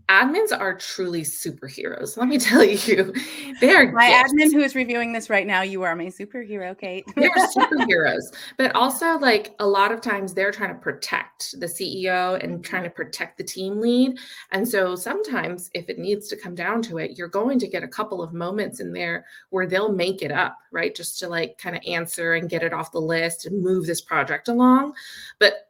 admins 0.08 0.56
are 0.58 0.74
truly 0.74 1.22
superheroes. 1.22 2.16
Let 2.16 2.28
me 2.28 2.38
tell 2.38 2.64
you, 2.64 3.12
they 3.60 3.74
are 3.74 3.90
my 3.92 4.08
gifts. 4.08 4.32
admin 4.32 4.52
who 4.52 4.60
is 4.60 4.74
reviewing 4.74 5.12
this 5.12 5.28
right 5.30 5.46
now. 5.46 5.62
You 5.62 5.82
are 5.82 5.94
my 5.96 6.06
superhero, 6.06 6.78
Kate. 6.78 7.04
they're 7.16 7.30
superheroes, 7.56 8.22
but 8.56 8.74
also 8.74 9.18
like 9.18 9.54
a 9.58 9.66
lot 9.66 9.92
of 9.92 10.00
times 10.00 10.34
they're 10.34 10.50
trying 10.50 10.74
to 10.74 10.80
protect 10.80 11.58
the 11.60 11.66
CEO 11.66 12.42
and 12.42 12.64
trying 12.64 12.84
to 12.84 12.90
protect 12.90 13.38
the 13.38 13.44
team 13.44 13.80
lead. 13.80 14.18
And 14.52 14.66
so 14.66 14.96
sometimes, 14.96 15.70
if 15.74 15.88
it 15.88 15.98
needs 15.98 16.28
to 16.28 16.36
come 16.36 16.54
down 16.54 16.82
to 16.82 16.98
it, 16.98 17.18
you're 17.18 17.28
going 17.28 17.58
to 17.58 17.68
get 17.68 17.82
a 17.82 17.88
couple 17.88 18.22
of 18.22 18.32
moments 18.32 18.80
in 18.80 18.92
there 18.92 19.26
where 19.50 19.66
they'll 19.66 19.92
make 19.92 20.22
it 20.22 20.32
up, 20.32 20.56
right, 20.72 20.94
just 20.94 21.18
to 21.20 21.28
like 21.28 21.58
kind 21.58 21.76
of 21.76 21.82
answer 21.86 22.34
and 22.34 22.50
get 22.50 22.62
it 22.62 22.72
off 22.72 22.92
the 22.92 23.00
list 23.00 23.46
and 23.46 23.62
move 23.62 23.86
this 23.86 24.00
project 24.00 24.48
along. 24.48 24.94
But 25.38 25.66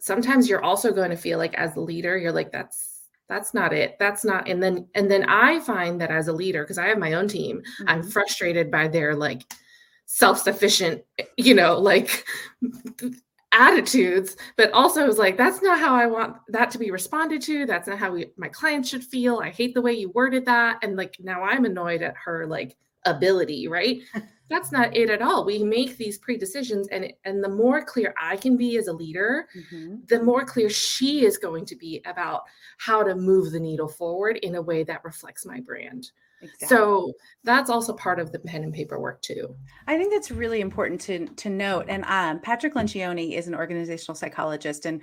sometimes 0.00 0.48
you're 0.48 0.64
also 0.64 0.92
going 0.92 1.10
to 1.10 1.16
feel 1.16 1.38
like 1.38 1.54
as 1.54 1.74
the 1.74 1.80
leader, 1.80 2.16
you're 2.16 2.32
like, 2.32 2.50
that's 2.50 2.89
that's 3.30 3.54
not 3.54 3.72
it. 3.72 3.96
That's 3.98 4.24
not 4.24 4.48
and 4.48 4.62
then 4.62 4.88
and 4.94 5.10
then 5.10 5.24
i 5.28 5.60
find 5.60 6.00
that 6.00 6.10
as 6.10 6.28
a 6.28 6.32
leader 6.32 6.64
because 6.64 6.78
i 6.78 6.86
have 6.86 6.98
my 6.98 7.12
own 7.14 7.28
team 7.28 7.58
mm-hmm. 7.58 7.88
i'm 7.88 8.02
frustrated 8.02 8.70
by 8.70 8.88
their 8.88 9.14
like 9.14 9.42
self-sufficient 10.06 11.02
you 11.36 11.54
know 11.54 11.78
like 11.78 12.26
attitudes 13.52 14.36
but 14.56 14.72
also 14.72 15.06
was 15.06 15.18
like 15.18 15.36
that's 15.36 15.62
not 15.62 15.78
how 15.78 15.94
i 15.94 16.06
want 16.06 16.36
that 16.48 16.70
to 16.70 16.78
be 16.78 16.90
responded 16.90 17.40
to. 17.42 17.66
That's 17.66 17.88
not 17.88 17.98
how 17.98 18.12
we, 18.12 18.26
my 18.36 18.48
clients 18.48 18.88
should 18.88 19.04
feel. 19.04 19.38
I 19.38 19.50
hate 19.50 19.74
the 19.74 19.82
way 19.82 19.92
you 19.92 20.10
worded 20.10 20.44
that 20.46 20.78
and 20.82 20.96
like 20.96 21.16
now 21.20 21.42
i'm 21.42 21.64
annoyed 21.64 22.02
at 22.02 22.16
her 22.24 22.46
like 22.46 22.76
ability 23.04 23.68
right? 23.68 24.00
That's 24.48 24.72
not 24.72 24.96
it 24.96 25.10
at 25.10 25.22
all. 25.22 25.44
We 25.44 25.62
make 25.62 25.96
these 25.96 26.18
pre-decisions 26.18 26.88
and 26.88 27.12
and 27.24 27.42
the 27.42 27.48
more 27.48 27.84
clear 27.84 28.14
i 28.20 28.36
can 28.36 28.56
be 28.56 28.76
as 28.78 28.88
a 28.88 28.92
leader 28.92 29.48
mm-hmm. 29.56 29.96
the 30.08 30.22
more 30.22 30.44
clear 30.44 30.68
she 30.68 31.24
is 31.24 31.38
going 31.38 31.64
to 31.66 31.76
be 31.76 32.02
about 32.04 32.42
how 32.78 33.02
to 33.02 33.14
move 33.14 33.52
the 33.52 33.60
needle 33.60 33.88
forward 33.88 34.38
in 34.38 34.56
a 34.56 34.62
way 34.62 34.82
that 34.82 35.04
reflects 35.04 35.46
my 35.46 35.60
brand. 35.60 36.10
Exactly. 36.42 36.68
so 36.68 37.12
that's 37.44 37.68
also 37.68 37.92
part 37.92 38.18
of 38.18 38.32
the 38.32 38.38
pen 38.38 38.62
and 38.62 38.72
paper 38.72 38.98
work 38.98 39.20
too. 39.20 39.54
I 39.86 39.98
think 39.98 40.10
that's 40.10 40.30
really 40.30 40.62
important 40.62 41.00
to 41.02 41.26
to 41.26 41.50
note 41.50 41.84
and 41.88 42.02
um, 42.06 42.40
patrick 42.40 42.74
lencioni 42.74 43.36
is 43.36 43.46
an 43.46 43.54
organizational 43.54 44.14
psychologist 44.14 44.86
and 44.86 45.02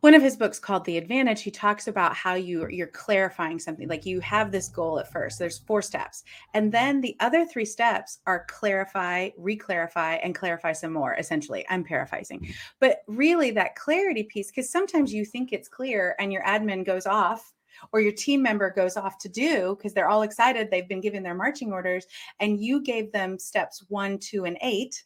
one 0.00 0.14
of 0.14 0.22
his 0.22 0.36
books 0.36 0.58
called 0.58 0.84
the 0.84 0.96
advantage 0.96 1.42
he 1.42 1.50
talks 1.50 1.86
about 1.86 2.14
how 2.14 2.34
you 2.34 2.66
you're 2.68 2.86
clarifying 2.86 3.58
something 3.58 3.88
like 3.88 4.06
you 4.06 4.20
have 4.20 4.50
this 4.50 4.68
goal 4.68 4.98
at 4.98 5.10
first 5.10 5.38
there's 5.38 5.58
four 5.58 5.82
steps 5.82 6.24
and 6.54 6.72
then 6.72 7.00
the 7.00 7.16
other 7.20 7.44
three 7.44 7.64
steps 7.64 8.18
are 8.26 8.46
clarify 8.48 9.30
reclarify 9.38 10.18
and 10.22 10.34
clarify 10.34 10.72
some 10.72 10.92
more 10.92 11.14
essentially 11.14 11.64
i'm 11.68 11.84
paraphrasing 11.84 12.40
mm-hmm. 12.40 12.52
but 12.78 13.02
really 13.06 13.50
that 13.50 13.76
clarity 13.76 14.24
piece 14.24 14.50
because 14.50 14.70
sometimes 14.70 15.12
you 15.12 15.24
think 15.24 15.52
it's 15.52 15.68
clear 15.68 16.14
and 16.18 16.32
your 16.32 16.42
admin 16.44 16.84
goes 16.84 17.06
off 17.06 17.52
or 17.92 18.00
your 18.00 18.12
team 18.12 18.42
member 18.42 18.70
goes 18.70 18.96
off 18.96 19.18
to 19.18 19.28
do 19.28 19.74
because 19.76 19.94
they're 19.94 20.08
all 20.08 20.22
excited 20.22 20.70
they've 20.70 20.88
been 20.88 21.00
given 21.00 21.22
their 21.22 21.34
marching 21.34 21.72
orders 21.72 22.06
and 22.40 22.60
you 22.60 22.82
gave 22.82 23.12
them 23.12 23.38
steps 23.38 23.84
one 23.88 24.18
two 24.18 24.44
and 24.44 24.58
eight 24.62 25.04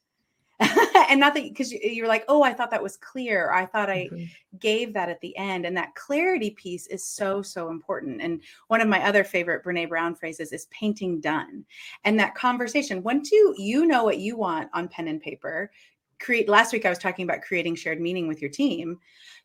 and 1.09 1.21
not 1.21 1.35
that 1.35 1.45
because 1.45 1.73
you're 1.73 2.09
like, 2.09 2.25
oh, 2.29 2.43
I 2.43 2.53
thought 2.53 2.71
that 2.71 2.83
was 2.83 2.97
clear. 2.97 3.51
I 3.53 3.67
thought 3.67 3.91
I 3.91 4.09
mm-hmm. 4.13 4.25
gave 4.59 4.93
that 4.95 5.09
at 5.09 5.21
the 5.21 5.37
end. 5.37 5.67
And 5.67 5.77
that 5.77 5.95
clarity 5.95 6.51
piece 6.51 6.87
is 6.87 7.05
so, 7.05 7.43
so 7.43 7.71
important. 7.71 8.21
And 8.21 8.43
one 8.69 8.81
of 8.81 8.89
my 8.89 9.05
other 9.07 9.25
favorite 9.25 9.65
Brene 9.65 9.89
Brown 9.89 10.15
phrases 10.15 10.53
is 10.53 10.67
painting 10.67 11.21
done. 11.21 11.65
And 12.05 12.19
that 12.19 12.35
conversation, 12.35 13.03
once 13.03 13.31
you 13.31 13.55
you 13.59 13.87
know 13.87 14.05
what 14.05 14.19
you 14.19 14.37
want 14.37 14.71
on 14.73 14.89
pen 14.89 15.09
and 15.09 15.21
paper, 15.21 15.71
create 16.21 16.49
last 16.49 16.73
week 16.73 16.87
I 16.87 16.91
was 16.91 16.99
talking 16.99 17.25
about 17.25 17.43
creating 17.43 17.75
shared 17.75 18.01
meaning 18.01 18.29
with 18.29 18.41
your 18.41 18.51
team 18.51 18.99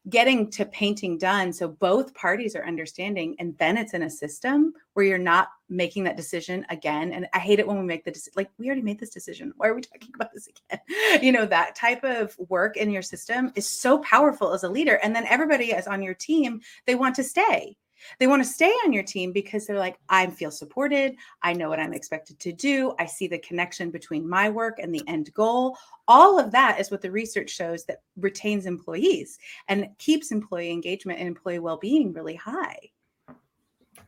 getting 0.07 0.49
to 0.49 0.65
painting 0.65 1.17
done 1.17 1.51
so 1.51 1.67
both 1.67 2.13
parties 2.13 2.55
are 2.55 2.65
understanding 2.65 3.35
and 3.39 3.57
then 3.57 3.77
it's 3.77 3.93
in 3.93 4.03
a 4.03 4.09
system 4.09 4.73
where 4.93 5.05
you're 5.05 5.17
not 5.17 5.49
making 5.67 6.03
that 6.03 6.15
decision 6.15 6.65
again 6.69 7.11
and 7.11 7.27
i 7.33 7.39
hate 7.39 7.59
it 7.59 7.67
when 7.67 7.77
we 7.77 7.83
make 7.83 8.05
the 8.05 8.11
decision 8.11 8.33
like 8.35 8.49
we 8.57 8.67
already 8.67 8.81
made 8.81 8.99
this 8.99 9.09
decision. 9.09 9.53
Why 9.57 9.67
are 9.67 9.73
we 9.73 9.81
talking 9.81 10.11
about 10.15 10.33
this 10.33 10.47
again? 10.47 10.79
You 11.23 11.31
know 11.31 11.45
that 11.45 11.75
type 11.75 12.03
of 12.03 12.35
work 12.47 12.77
in 12.77 12.91
your 12.91 13.01
system 13.01 13.51
is 13.55 13.67
so 13.67 13.99
powerful 13.99 14.53
as 14.53 14.63
a 14.63 14.69
leader 14.69 14.99
and 15.03 15.15
then 15.15 15.25
everybody 15.25 15.71
is 15.71 15.87
on 15.87 16.01
your 16.01 16.13
team 16.13 16.61
they 16.85 16.95
want 16.95 17.15
to 17.15 17.23
stay 17.23 17.75
they 18.19 18.27
want 18.27 18.43
to 18.43 18.49
stay 18.49 18.71
on 18.85 18.93
your 18.93 19.03
team 19.03 19.31
because 19.31 19.65
they're 19.65 19.79
like, 19.79 19.97
I 20.09 20.27
feel 20.27 20.51
supported. 20.51 21.15
I 21.41 21.53
know 21.53 21.69
what 21.69 21.79
I'm 21.79 21.93
expected 21.93 22.39
to 22.39 22.51
do. 22.51 22.93
I 22.99 23.05
see 23.05 23.27
the 23.27 23.39
connection 23.39 23.91
between 23.91 24.27
my 24.27 24.49
work 24.49 24.79
and 24.79 24.93
the 24.93 25.03
end 25.07 25.33
goal. 25.33 25.77
All 26.07 26.39
of 26.39 26.51
that 26.51 26.79
is 26.79 26.91
what 26.91 27.01
the 27.01 27.11
research 27.11 27.49
shows 27.49 27.85
that 27.85 28.01
retains 28.17 28.65
employees 28.65 29.37
and 29.67 29.89
keeps 29.97 30.31
employee 30.31 30.71
engagement 30.71 31.19
and 31.19 31.27
employee 31.27 31.59
well 31.59 31.77
being 31.77 32.13
really 32.13 32.35
high. 32.35 32.77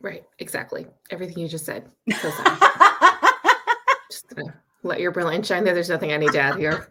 Right. 0.02 0.26
Exactly. 0.40 0.88
Everything 1.12 1.40
you 1.40 1.48
just 1.48 1.66
said. 1.66 1.90
So 2.12 2.30
just 4.10 4.34
let 4.84 5.00
your 5.00 5.12
brilliance 5.12 5.48
shine 5.48 5.64
there. 5.64 5.74
There's 5.74 5.90
nothing 5.90 6.12
I 6.12 6.18
need 6.18 6.32
to 6.34 6.40
add 6.40 6.58
here. 6.58 6.88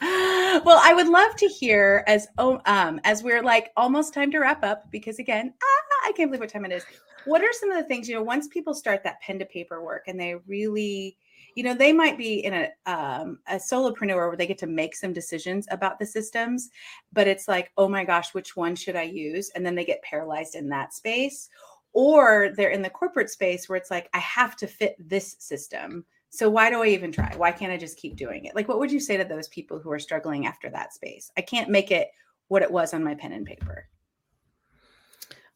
well, 0.00 0.80
I 0.82 0.92
would 0.94 1.08
love 1.08 1.34
to 1.36 1.46
hear 1.46 2.04
as 2.06 2.26
oh 2.38 2.60
um 2.66 3.00
as 3.04 3.22
we're 3.22 3.42
like 3.42 3.70
almost 3.76 4.14
time 4.14 4.30
to 4.32 4.38
wrap 4.38 4.62
up 4.64 4.90
because 4.90 5.18
again, 5.18 5.52
ah, 5.62 5.81
I 6.04 6.12
can't 6.12 6.30
believe 6.30 6.40
what 6.40 6.50
time 6.50 6.64
it 6.64 6.72
is. 6.72 6.84
What 7.24 7.42
are 7.42 7.52
some 7.52 7.70
of 7.70 7.78
the 7.78 7.84
things 7.84 8.08
you 8.08 8.14
know 8.14 8.22
once 8.22 8.48
people 8.48 8.74
start 8.74 9.04
that 9.04 9.20
pen 9.20 9.38
to 9.38 9.44
paper 9.44 9.82
work 9.82 10.04
and 10.08 10.18
they 10.18 10.36
really 10.46 11.16
you 11.54 11.62
know 11.62 11.74
they 11.74 11.92
might 11.92 12.16
be 12.16 12.44
in 12.44 12.54
a 12.54 12.90
um, 12.90 13.38
a 13.48 13.56
solopreneur 13.56 14.28
where 14.28 14.36
they 14.36 14.46
get 14.46 14.58
to 14.58 14.66
make 14.66 14.94
some 14.94 15.12
decisions 15.12 15.66
about 15.70 15.98
the 15.98 16.06
systems 16.06 16.70
but 17.12 17.28
it's 17.28 17.46
like 17.46 17.70
oh 17.76 17.88
my 17.88 18.04
gosh 18.04 18.32
which 18.32 18.56
one 18.56 18.74
should 18.74 18.96
i 18.96 19.02
use 19.02 19.50
and 19.50 19.64
then 19.64 19.74
they 19.74 19.84
get 19.84 20.02
paralyzed 20.02 20.54
in 20.54 20.68
that 20.68 20.94
space 20.94 21.50
or 21.92 22.54
they're 22.56 22.70
in 22.70 22.80
the 22.80 22.88
corporate 22.88 23.28
space 23.28 23.68
where 23.68 23.76
it's 23.76 23.90
like 23.90 24.08
i 24.14 24.18
have 24.18 24.56
to 24.56 24.66
fit 24.66 24.96
this 24.98 25.36
system 25.40 26.04
so 26.34 26.48
why 26.48 26.70
do 26.70 26.82
I 26.82 26.86
even 26.86 27.12
try? 27.12 27.30
Why 27.36 27.52
can't 27.52 27.74
I 27.74 27.76
just 27.76 27.98
keep 27.98 28.16
doing 28.16 28.46
it? 28.46 28.54
Like, 28.54 28.66
what 28.66 28.78
would 28.78 28.90
you 28.90 29.00
say 29.00 29.18
to 29.18 29.24
those 29.24 29.48
people 29.48 29.78
who 29.78 29.92
are 29.92 29.98
struggling 29.98 30.46
after 30.46 30.70
that 30.70 30.94
space? 30.94 31.30
I 31.36 31.42
can't 31.42 31.68
make 31.68 31.90
it 31.90 32.08
what 32.48 32.62
it 32.62 32.70
was 32.70 32.94
on 32.94 33.04
my 33.04 33.14
pen 33.14 33.32
and 33.32 33.44
paper. 33.44 33.86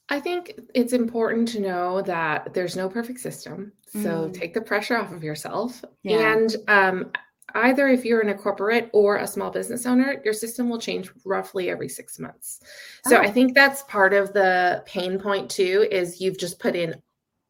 I 0.09 0.21
think 0.21 0.61
it's 0.75 0.93
important 0.93 1.49
to 1.49 1.61
know 1.61 2.01
that 2.03 2.55
there's 2.55 2.77
no 2.77 2.89
perfect 2.89 3.21
system. 3.21 3.73
So 3.89 4.29
mm. 4.29 4.35
take 4.35 4.55
the 4.55 4.61
pressure 4.61 4.97
off 4.97 5.13
of 5.13 5.25
yourself. 5.25 5.85
Yeah. 6.03 6.33
And 6.33 6.57
um, 6.69 7.11
either 7.55 7.89
if 7.89 8.05
you're 8.05 8.21
in 8.21 8.29
a 8.29 8.35
corporate 8.35 8.89
or 8.93 9.17
a 9.17 9.27
small 9.27 9.51
business 9.51 9.87
owner, 9.87 10.21
your 10.25 10.35
system 10.35 10.69
will 10.69 10.79
change 10.79 11.11
roughly 11.25 11.71
every 11.71 11.89
six 11.89 12.19
months. 12.19 12.61
So 13.07 13.17
oh. 13.17 13.21
I 13.21 13.31
think 13.31 13.55
that's 13.55 13.83
part 13.85 14.13
of 14.13 14.33
the 14.33 14.83
pain 14.87 15.19
point 15.19 15.51
too, 15.51 15.89
is 15.91 16.21
you've 16.21 16.39
just 16.39 16.59
put 16.59 16.77
in 16.77 16.95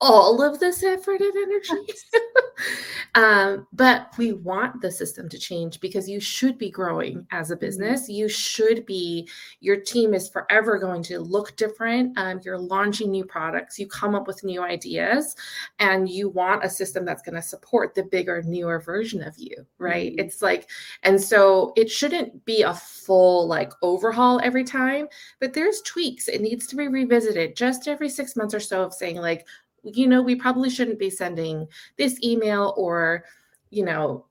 all 0.01 0.43
of 0.43 0.61
this 0.61 0.83
effort 0.83 1.21
and 1.21 1.37
energy. 1.37 1.93
um, 3.15 3.67
but 3.73 4.13
we 4.19 4.33
want 4.33 4.81
the 4.81 4.91
system 4.91 5.29
to 5.29 5.39
change 5.39 5.81
because 5.81 6.09
you 6.09 6.21
should 6.21 6.59
be 6.59 6.71
growing 6.71 7.27
as 7.31 7.51
a 7.51 7.55
mm-hmm. 7.55 7.61
business. 7.61 8.09
You 8.09 8.29
should 8.29 8.87
be, 8.87 9.29
your 9.61 9.77
team 9.77 10.15
is 10.15 10.29
forever 10.29 10.79
going 10.79 11.03
to 11.05 11.21
look 11.21 11.57
different. 11.57 12.17
Um, 12.19 12.41
you're 12.45 12.59
launching 12.59 13.11
new 13.11 13.25
products, 13.25 13.79
you 13.79 13.87
come 13.87 14.15
up 14.15 14.27
with 14.27 14.45
new 14.45 14.63
ideas, 14.63 15.37
and 15.79 16.09
you 16.09 16.29
want 16.29 16.65
a 16.65 16.71
system 16.71 17.05
that's 17.05 17.23
going 17.23 17.35
to 17.35 17.43
support 17.43 17.95
the 17.95 18.05
bigger, 18.05 18.43
newer 18.43 18.81
version 18.81 19.23
of 19.23 19.35
you, 19.37 19.67
right? 19.79 20.13
Mm-hmm. 20.13 20.27
It's 20.27 20.43
like, 20.43 20.71
and 21.03 21.21
so 21.21 21.73
it 21.77 21.91
shouldn't 21.91 22.45
be 22.45 22.63
a 22.63 22.75
full 22.75 23.47
like 23.47 23.73
overhaul 23.83 24.41
every 24.43 24.65
time, 24.65 25.09
but 25.41 25.53
there's 25.53 25.81
tweaks. 25.83 26.29
It 26.29 26.41
needs 26.41 26.67
to 26.69 26.77
be 26.77 26.89
revisited 26.89 27.57
just 27.57 27.89
every 27.89 28.09
six 28.09 28.37
months 28.37 28.55
or 28.55 28.61
so 28.61 28.83
of 28.83 28.95
saying, 28.95 29.17
like, 29.17 29.47
you 29.83 30.07
know, 30.07 30.23
we 30.23 30.35
probably 30.35 30.71
shouldn't 30.71 30.99
be 30.99 31.11
sending 31.11 31.67
this 31.97 32.19
email 32.23 32.75
or, 32.77 33.25
you 33.71 33.85
know, 33.85 34.27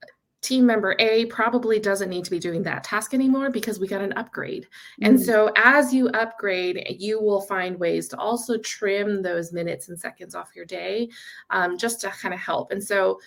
team 0.45 0.65
member 0.65 0.95
A 0.99 1.25
probably 1.25 1.79
doesn't 1.79 2.10
need 2.10 2.23
to 2.23 2.31
be 2.31 2.39
doing 2.39 2.62
that 2.63 2.84
task 2.84 3.13
anymore 3.13 3.49
because 3.49 3.79
we 3.79 3.88
got 3.88 4.01
an 4.01 4.13
upgrade. 4.13 4.67
Mm. 5.01 5.08
And 5.08 5.21
so 5.21 5.51
as 5.55 5.93
you 5.93 6.10
upgrade, 6.10 6.86
you 6.99 7.19
will 7.19 7.41
find 7.41 7.79
ways 7.79 8.08
to 8.10 8.17
also 8.17 8.58
trim 8.60 9.23
those 9.23 9.51
minutes 9.51 9.89
and 9.89 9.99
seconds 9.99 10.36
off 10.36 10.55
your 10.55 10.65
day 10.65 11.10
um, 11.49 11.77
just 11.77 11.99
to 12.01 12.10
kind 12.10 12.34
of 12.34 12.39
help. 12.39 12.71
And 12.71 12.84
so 12.84 13.19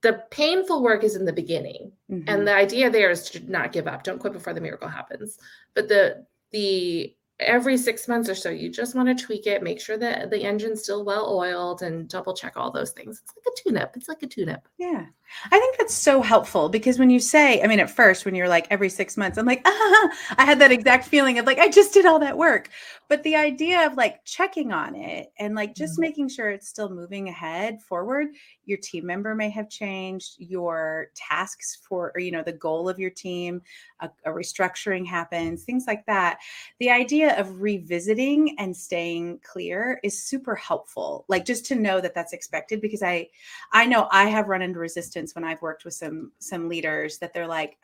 the 0.00 0.24
painful 0.30 0.82
work 0.82 1.04
is 1.04 1.14
in 1.14 1.24
the 1.24 1.32
beginning. 1.32 1.92
Mm-hmm. 2.10 2.28
And 2.28 2.46
the 2.46 2.54
idea 2.54 2.90
there 2.90 3.10
is 3.10 3.30
to 3.30 3.50
not 3.50 3.72
give 3.72 3.86
up. 3.86 4.02
Don't 4.02 4.18
quit 4.18 4.32
before 4.32 4.54
the 4.54 4.60
miracle 4.60 4.88
happens. 4.88 5.38
But 5.74 5.88
the 5.88 6.26
the 6.50 7.14
every 7.40 7.76
six 7.76 8.08
months 8.08 8.28
or 8.28 8.34
so, 8.34 8.50
you 8.50 8.68
just 8.70 8.94
want 8.94 9.08
to 9.08 9.24
tweak 9.24 9.46
it, 9.46 9.62
make 9.62 9.80
sure 9.80 9.96
that 9.98 10.30
the 10.30 10.42
engine's 10.44 10.82
still 10.82 11.04
well 11.04 11.34
oiled, 11.34 11.82
and 11.82 12.08
double 12.08 12.34
check 12.34 12.54
all 12.56 12.70
those 12.70 12.90
things. 12.92 13.22
It's 13.22 13.34
like 13.36 13.54
a 13.54 13.62
tune 13.62 13.76
up. 13.76 13.96
It's 13.96 14.08
like 14.08 14.22
a 14.22 14.26
tune 14.26 14.48
up. 14.48 14.66
Yeah. 14.78 15.06
I 15.46 15.58
think 15.58 15.76
that's 15.76 15.94
so 15.94 16.22
helpful 16.22 16.68
because 16.68 16.98
when 16.98 17.10
you 17.10 17.20
say, 17.20 17.62
I 17.62 17.66
mean, 17.66 17.80
at 17.80 17.90
first, 17.90 18.24
when 18.24 18.34
you're 18.34 18.48
like 18.48 18.66
every 18.70 18.88
six 18.88 19.16
months, 19.16 19.38
I'm 19.38 19.46
like, 19.46 19.62
ah, 19.64 20.08
I 20.38 20.44
had 20.44 20.58
that 20.60 20.72
exact 20.72 21.06
feeling 21.06 21.38
of 21.38 21.46
like, 21.46 21.58
I 21.58 21.68
just 21.68 21.92
did 21.92 22.06
all 22.06 22.18
that 22.20 22.36
work. 22.36 22.70
But 23.08 23.22
the 23.22 23.36
idea 23.36 23.86
of 23.86 23.96
like 23.96 24.24
checking 24.24 24.72
on 24.72 24.94
it 24.94 25.32
and 25.38 25.54
like 25.54 25.74
just 25.74 25.94
mm-hmm. 25.94 26.02
making 26.02 26.28
sure 26.28 26.50
it's 26.50 26.68
still 26.68 26.90
moving 26.90 27.28
ahead 27.28 27.80
forward, 27.82 28.28
your 28.66 28.78
team 28.78 29.06
member 29.06 29.34
may 29.34 29.48
have 29.50 29.70
changed, 29.70 30.34
your 30.38 31.08
tasks 31.14 31.78
for, 31.88 32.12
or, 32.14 32.20
you 32.20 32.30
know, 32.30 32.42
the 32.42 32.52
goal 32.52 32.88
of 32.88 32.98
your 32.98 33.10
team, 33.10 33.62
a, 34.00 34.10
a 34.26 34.30
restructuring 34.30 35.06
happens, 35.06 35.64
things 35.64 35.84
like 35.86 36.04
that. 36.06 36.38
The 36.80 36.90
idea 36.90 37.38
of 37.38 37.62
revisiting 37.62 38.56
and 38.58 38.76
staying 38.76 39.40
clear 39.42 40.00
is 40.02 40.22
super 40.22 40.54
helpful. 40.54 41.24
Like 41.28 41.44
just 41.44 41.64
to 41.66 41.74
know 41.74 42.00
that 42.00 42.14
that's 42.14 42.34
expected 42.34 42.80
because 42.80 43.02
I, 43.02 43.28
I 43.72 43.86
know 43.86 44.08
I 44.10 44.24
have 44.26 44.48
run 44.48 44.62
into 44.62 44.78
resistance 44.78 45.17
when 45.34 45.44
I've 45.44 45.62
worked 45.62 45.84
with 45.84 45.94
some, 45.94 46.32
some 46.38 46.68
leaders 46.68 47.18
that 47.18 47.34
they're 47.34 47.46
like, 47.46 47.78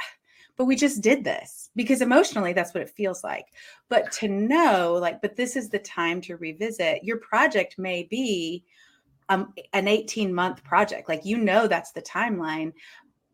but 0.57 0.67
we 0.67 0.77
just 0.77 1.01
did 1.01 1.25
this 1.25 1.71
because 1.75 2.01
emotionally 2.01 2.53
that's 2.53 2.75
what 2.75 2.83
it 2.83 2.91
feels 2.91 3.25
like. 3.25 3.47
But 3.89 4.13
to 4.13 4.29
know 4.29 4.99
like 5.01 5.21
but 5.21 5.37
this 5.37 5.57
is 5.57 5.69
the 5.69 5.79
time 5.79 6.21
to 6.23 6.37
revisit 6.37 7.05
your 7.05 7.19
project 7.19 7.79
may 7.79 8.05
be 8.05 8.65
um, 9.29 9.55
an 9.73 9.89
18 9.89 10.35
month 10.35 10.63
project 10.65 11.09
like 11.09 11.25
you 11.25 11.39
know 11.39 11.67
that's 11.67 11.93
the 11.93 12.03
timeline 12.03 12.73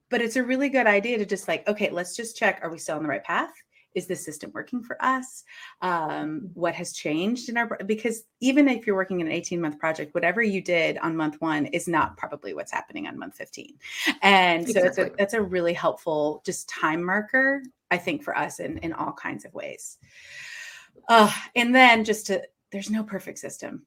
but 0.09 0.21
it's 0.21 0.37
a 0.37 0.43
really 0.43 0.69
good 0.69 0.87
idea 0.87 1.19
to 1.19 1.27
just 1.27 1.49
like 1.49 1.67
okay 1.69 1.91
let's 1.91 2.15
just 2.15 2.37
check 2.37 2.61
are 2.63 2.71
we 2.71 2.79
still 2.79 2.97
on 2.97 3.03
the 3.03 3.09
right 3.09 3.25
path 3.25 3.53
is 3.95 4.07
the 4.07 4.17
system 4.17 4.51
working 4.55 4.83
for 4.83 4.97
us? 5.01 5.45
Um, 5.83 6.51
what 6.55 6.75
has 6.75 6.93
changed 6.93 7.49
in 7.49 7.57
our 7.57 7.79
because 7.87 8.25
even 8.41 8.69
if 8.69 8.87
you're 8.87 8.97
working 8.97 9.21
in 9.21 9.27
an 9.27 9.33
18 9.33 9.61
month 9.61 9.79
project 9.79 10.15
whatever 10.15 10.43
you 10.43 10.61
did 10.61 10.99
on 10.99 11.17
month 11.17 11.41
one 11.41 11.67
is 11.67 11.89
not 11.89 12.17
probably 12.17 12.55
what's 12.55 12.73
happening 12.73 13.07
on 13.07 13.19
month 13.19 13.37
15 13.37 13.75
and 14.23 14.65
so 14.69 14.71
exactly. 14.71 15.05
it's 15.05 15.13
a, 15.15 15.17
that's 15.17 15.35
a 15.35 15.43
really 15.43 15.73
helpful 15.73 16.43
just 16.45 16.69
time 16.69 17.03
marker 17.03 17.63
i 17.91 17.99
think 17.99 18.23
for 18.23 18.37
us 18.37 18.61
in 18.61 18.79
in 18.79 18.93
all 18.93 19.13
kinds 19.13 19.45
of 19.45 19.53
ways. 19.55 19.99
Uh, 21.09 21.33
and 21.57 21.75
then 21.75 22.05
just 22.05 22.27
to 22.27 22.43
there's 22.71 22.91
no 22.91 23.03
perfect 23.03 23.39
system. 23.39 23.85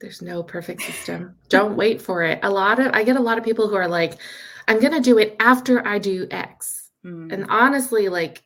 There's 0.00 0.22
no 0.22 0.42
perfect 0.42 0.82
system. 0.82 1.36
Don't 1.48 1.76
wait 1.76 2.00
for 2.00 2.22
it. 2.22 2.40
A 2.42 2.50
lot 2.50 2.78
of 2.78 2.92
i 2.92 3.04
get 3.04 3.16
a 3.16 3.20
lot 3.20 3.38
of 3.38 3.44
people 3.44 3.68
who 3.68 3.76
are 3.76 3.88
like 3.88 4.14
i'm 4.68 4.80
going 4.80 4.92
to 4.92 5.00
do 5.00 5.18
it 5.18 5.36
after 5.40 5.86
i 5.86 5.98
do 5.98 6.26
x. 6.30 6.90
Mm. 7.04 7.32
and 7.32 7.46
honestly 7.50 8.08
like 8.08 8.44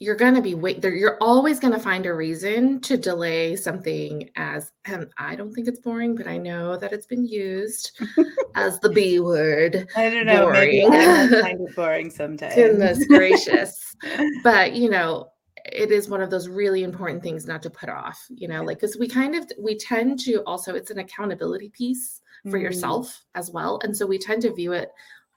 you're 0.00 0.16
going 0.16 0.34
to 0.34 0.42
be 0.42 0.54
wait 0.54 0.80
there 0.80 0.94
you're 0.94 1.18
always 1.20 1.60
going 1.60 1.72
to 1.72 1.78
find 1.78 2.06
a 2.06 2.12
reason 2.12 2.80
to 2.80 2.96
delay 2.96 3.54
something 3.54 4.28
as 4.34 4.72
and 4.86 5.06
i 5.18 5.36
don't 5.36 5.52
think 5.52 5.68
it's 5.68 5.78
boring 5.78 6.16
but 6.16 6.26
i 6.26 6.36
know 6.36 6.76
that 6.76 6.92
it's 6.92 7.06
been 7.06 7.24
used 7.24 8.00
as 8.56 8.80
the 8.80 8.88
b 8.88 9.20
word 9.20 9.86
i 9.96 10.10
don't 10.10 10.26
know 10.26 10.46
boring. 10.46 10.90
maybe 10.90 11.04
I 11.04 11.28
find 11.42 11.60
it 11.60 11.76
boring 11.76 12.10
sometimes 12.10 12.54
goodness 12.54 13.06
gracious 13.08 13.94
but 14.42 14.72
you 14.72 14.90
know 14.90 15.28
it 15.66 15.92
is 15.92 16.08
one 16.08 16.22
of 16.22 16.30
those 16.30 16.48
really 16.48 16.82
important 16.82 17.22
things 17.22 17.46
not 17.46 17.62
to 17.62 17.70
put 17.70 17.90
off 17.90 18.26
you 18.30 18.48
know 18.48 18.62
like 18.62 18.80
because 18.80 18.96
we 18.96 19.06
kind 19.06 19.34
of 19.34 19.50
we 19.58 19.76
tend 19.76 20.18
to 20.20 20.42
also 20.44 20.74
it's 20.74 20.90
an 20.90 20.98
accountability 20.98 21.68
piece 21.68 22.22
for 22.44 22.58
mm. 22.58 22.62
yourself 22.62 23.26
as 23.34 23.50
well 23.50 23.78
and 23.84 23.94
so 23.94 24.06
we 24.06 24.16
tend 24.16 24.40
to 24.40 24.54
view 24.54 24.72
it 24.72 24.88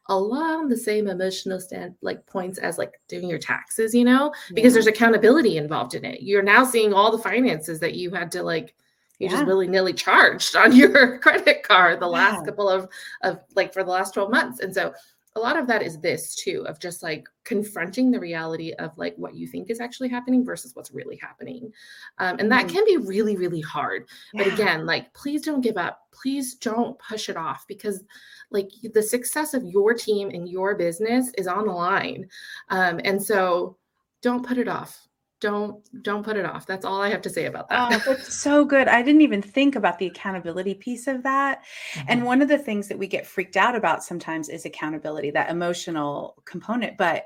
along 0.08 0.68
the 0.68 0.78
same 0.78 1.08
emotional 1.08 1.60
stand 1.60 1.96
like 2.02 2.26
points 2.26 2.58
as 2.58 2.78
like 2.78 3.00
doing 3.08 3.30
your 3.30 3.40
taxes 3.40 3.94
you 3.96 4.04
know 4.04 4.34
because 4.54 4.72
yeah. 4.72 4.74
there's 4.74 4.88
accountability 4.88 5.58
involved 5.58 5.96
in 5.96 6.04
it 6.04 6.22
you're 6.22 6.44
now 6.44 6.64
seeing 6.66 6.94
all 6.94 7.12
the 7.12 7.24
finances 7.24 7.80
that 7.80 7.96
you 7.96 8.12
had 8.12 8.32
to 8.32 8.44
like 8.44 8.76
you 9.20 9.28
yeah. 9.28 9.32
just 9.32 9.46
willy-nilly 9.46 9.94
charged 9.94 10.56
on 10.58 10.76
your 10.76 11.20
credit 11.20 11.64
card 11.64 12.00
the 12.00 12.08
last 12.08 12.40
yeah. 12.40 12.46
couple 12.46 12.68
of 12.68 12.90
of 13.22 13.40
like 13.56 13.74
for 13.74 13.84
the 13.84 13.92
last 13.92 14.14
12 14.14 14.30
months 14.30 14.60
and 14.60 14.74
so 14.74 14.94
a 15.36 15.40
lot 15.40 15.58
of 15.58 15.68
that 15.68 15.82
is 15.82 16.00
this 16.00 16.36
too 16.36 16.66
of 16.68 16.80
just 16.80 17.02
like 17.02 17.28
confronting 17.44 18.12
the 18.12 18.20
reality 18.20 18.74
of 18.74 18.98
like 18.98 19.16
what 19.18 19.34
you 19.34 19.48
think 19.48 19.70
is 19.70 19.80
actually 19.80 20.10
happening 20.10 20.46
versus 20.46 20.76
what's 20.76 20.92
really 20.92 21.18
happening. 21.18 21.72
Um, 22.20 22.38
and 22.40 22.52
that 22.52 22.68
mm. 22.68 22.70
can 22.70 22.86
be 22.86 22.98
really 22.98 23.36
really 23.36 23.62
hard. 23.62 24.08
Yeah. 24.34 24.44
but 24.44 24.54
again 24.54 24.86
like 24.86 25.14
please 25.14 25.42
don't 25.42 25.62
give 25.62 25.78
up. 25.78 26.02
Please 26.12 26.56
don't 26.56 26.98
push 27.00 27.30
it 27.30 27.38
off 27.38 27.66
because 27.68 28.04
like 28.52 28.70
the 28.94 29.02
success 29.02 29.54
of 29.54 29.64
your 29.64 29.94
team 29.94 30.30
and 30.30 30.48
your 30.48 30.76
business 30.76 31.32
is 31.38 31.48
on 31.48 31.66
the 31.66 31.74
line. 31.74 32.30
Um, 32.70 33.00
and 33.04 33.22
so 33.22 33.78
don't 34.22 34.46
put 34.46 34.58
it 34.58 34.68
off 34.68 35.08
don't 35.44 36.04
don't 36.04 36.24
put 36.24 36.38
it 36.38 36.46
off. 36.46 36.66
That's 36.66 36.86
all 36.86 37.02
i 37.02 37.10
have 37.10 37.22
to 37.22 37.30
say 37.30 37.46
about 37.46 37.70
that. 37.70 37.92
Oh, 37.92 38.02
that's 38.14 38.34
so 38.34 38.64
good. 38.64 38.88
I 38.88 39.02
didn't 39.02 39.22
even 39.22 39.42
think 39.42 39.76
about 39.76 40.00
the 40.00 40.08
accountability 40.08 40.74
piece 40.74 41.06
of 41.08 41.22
that. 41.24 41.64
Mm-hmm. 41.94 42.08
and 42.08 42.24
one 42.24 42.42
of 42.42 42.48
the 42.48 42.58
things 42.58 42.88
that 42.88 42.98
we 42.98 43.08
get 43.08 43.28
freaked 43.28 43.58
out 43.58 43.76
about 43.76 44.04
sometimes 44.04 44.48
is 44.48 44.66
accountability 44.66 45.32
that 45.32 45.52
emotional 45.52 46.42
component. 46.46 46.98
But 46.98 47.26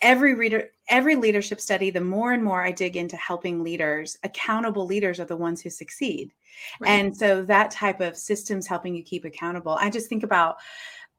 every 0.00 0.34
reader 0.34 0.68
every 0.88 1.16
leadership 1.16 1.60
study 1.60 1.90
the 1.90 2.00
more 2.00 2.32
and 2.32 2.44
more 2.44 2.62
i 2.62 2.70
dig 2.70 2.96
into 2.96 3.16
helping 3.16 3.64
leaders 3.64 4.16
accountable 4.22 4.86
leaders 4.86 5.18
are 5.18 5.24
the 5.24 5.36
ones 5.36 5.60
who 5.60 5.68
succeed. 5.68 6.32
Right. 6.78 6.90
and 6.90 7.16
so 7.16 7.42
that 7.46 7.72
type 7.72 8.00
of 8.00 8.16
systems 8.16 8.68
helping 8.68 8.94
you 8.94 9.02
keep 9.02 9.24
accountable 9.24 9.76
i 9.80 9.90
just 9.90 10.08
think 10.08 10.22
about 10.22 10.58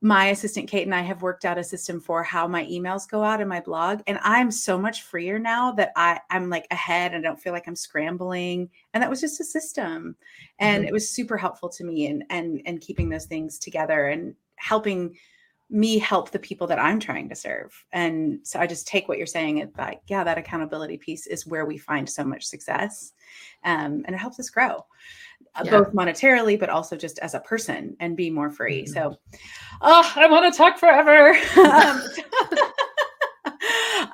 my 0.05 0.27
assistant 0.27 0.69
Kate 0.69 0.85
and 0.85 0.93
I 0.93 1.01
have 1.01 1.23
worked 1.23 1.45
out 1.45 1.57
a 1.57 1.63
system 1.63 1.99
for 1.99 2.21
how 2.21 2.47
my 2.47 2.63
emails 2.65 3.09
go 3.09 3.23
out 3.23 3.41
in 3.41 3.47
my 3.47 3.59
blog. 3.59 4.01
And 4.05 4.19
I'm 4.21 4.51
so 4.51 4.77
much 4.77 5.01
freer 5.01 5.39
now 5.39 5.71
that 5.71 5.93
I, 5.95 6.19
I'm 6.29 6.47
like 6.47 6.67
ahead 6.69 7.15
and 7.15 7.25
I 7.25 7.27
don't 7.27 7.39
feel 7.41 7.53
like 7.53 7.67
I'm 7.67 7.75
scrambling. 7.75 8.69
And 8.93 9.01
that 9.01 9.09
was 9.09 9.19
just 9.19 9.39
a 9.39 9.43
system. 9.43 10.15
And 10.59 10.83
mm-hmm. 10.83 10.89
it 10.89 10.93
was 10.93 11.09
super 11.09 11.37
helpful 11.37 11.69
to 11.69 11.83
me 11.83 12.05
and 12.05 12.23
and 12.29 12.61
and 12.67 12.81
keeping 12.81 13.09
those 13.09 13.25
things 13.25 13.57
together 13.57 14.05
and 14.05 14.35
helping 14.57 15.17
me 15.71 15.97
help 15.97 16.29
the 16.29 16.37
people 16.37 16.67
that 16.67 16.77
I'm 16.77 16.99
trying 16.99 17.27
to 17.29 17.35
serve. 17.35 17.73
And 17.91 18.41
so 18.43 18.59
I 18.59 18.67
just 18.67 18.87
take 18.87 19.07
what 19.07 19.17
you're 19.17 19.25
saying 19.25 19.59
and 19.59 19.71
like, 19.75 20.01
yeah, 20.05 20.23
that 20.23 20.37
accountability 20.37 20.97
piece 20.97 21.25
is 21.25 21.47
where 21.47 21.65
we 21.65 21.79
find 21.79 22.07
so 22.07 22.23
much 22.23 22.45
success. 22.45 23.13
Um, 23.63 24.03
and 24.05 24.09
it 24.09 24.19
helps 24.19 24.39
us 24.39 24.51
grow. 24.51 24.85
Uh, 25.55 25.63
yeah. 25.63 25.71
both 25.71 25.93
monetarily, 25.93 26.59
but 26.59 26.69
also 26.69 26.97
just 26.97 27.17
as 27.19 27.33
a 27.33 27.39
person 27.39 27.95
and 28.01 28.17
be 28.17 28.29
more 28.29 28.49
free. 28.49 28.83
Mm-hmm. 28.83 28.93
So, 28.93 29.17
oh, 29.81 30.13
I 30.15 30.27
want 30.27 30.51
to 30.51 30.57
talk 30.57 30.77
forever. 30.77 31.29
um, 31.57 32.01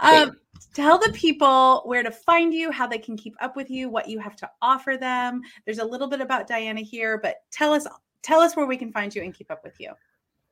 um, 0.30 0.38
tell 0.74 1.00
the 1.00 1.12
people 1.14 1.82
where 1.86 2.04
to 2.04 2.12
find 2.12 2.54
you, 2.54 2.72
how 2.72 2.86
they 2.86 3.00
can 3.00 3.18
keep 3.18 3.36
up 3.42 3.56
with 3.56 3.72
you, 3.72 3.90
what 3.90 4.08
you 4.08 4.20
have 4.20 4.36
to 4.38 4.50
offer 4.62 4.98
them. 4.98 5.42
There's 5.66 5.80
a 5.80 5.86
little 5.86 6.08
bit 6.08 6.22
about 6.22 6.48
Diana 6.48 6.82
here, 6.82 7.18
but 7.18 7.38
tell 7.52 7.74
us 7.74 7.88
tell 8.22 8.40
us 8.40 8.56
where 8.56 8.68
we 8.68 8.78
can 8.78 8.92
find 8.92 9.14
you 9.14 9.24
and 9.24 9.34
keep 9.34 9.50
up 9.50 9.64
with 9.64 9.80
you. 9.80 9.94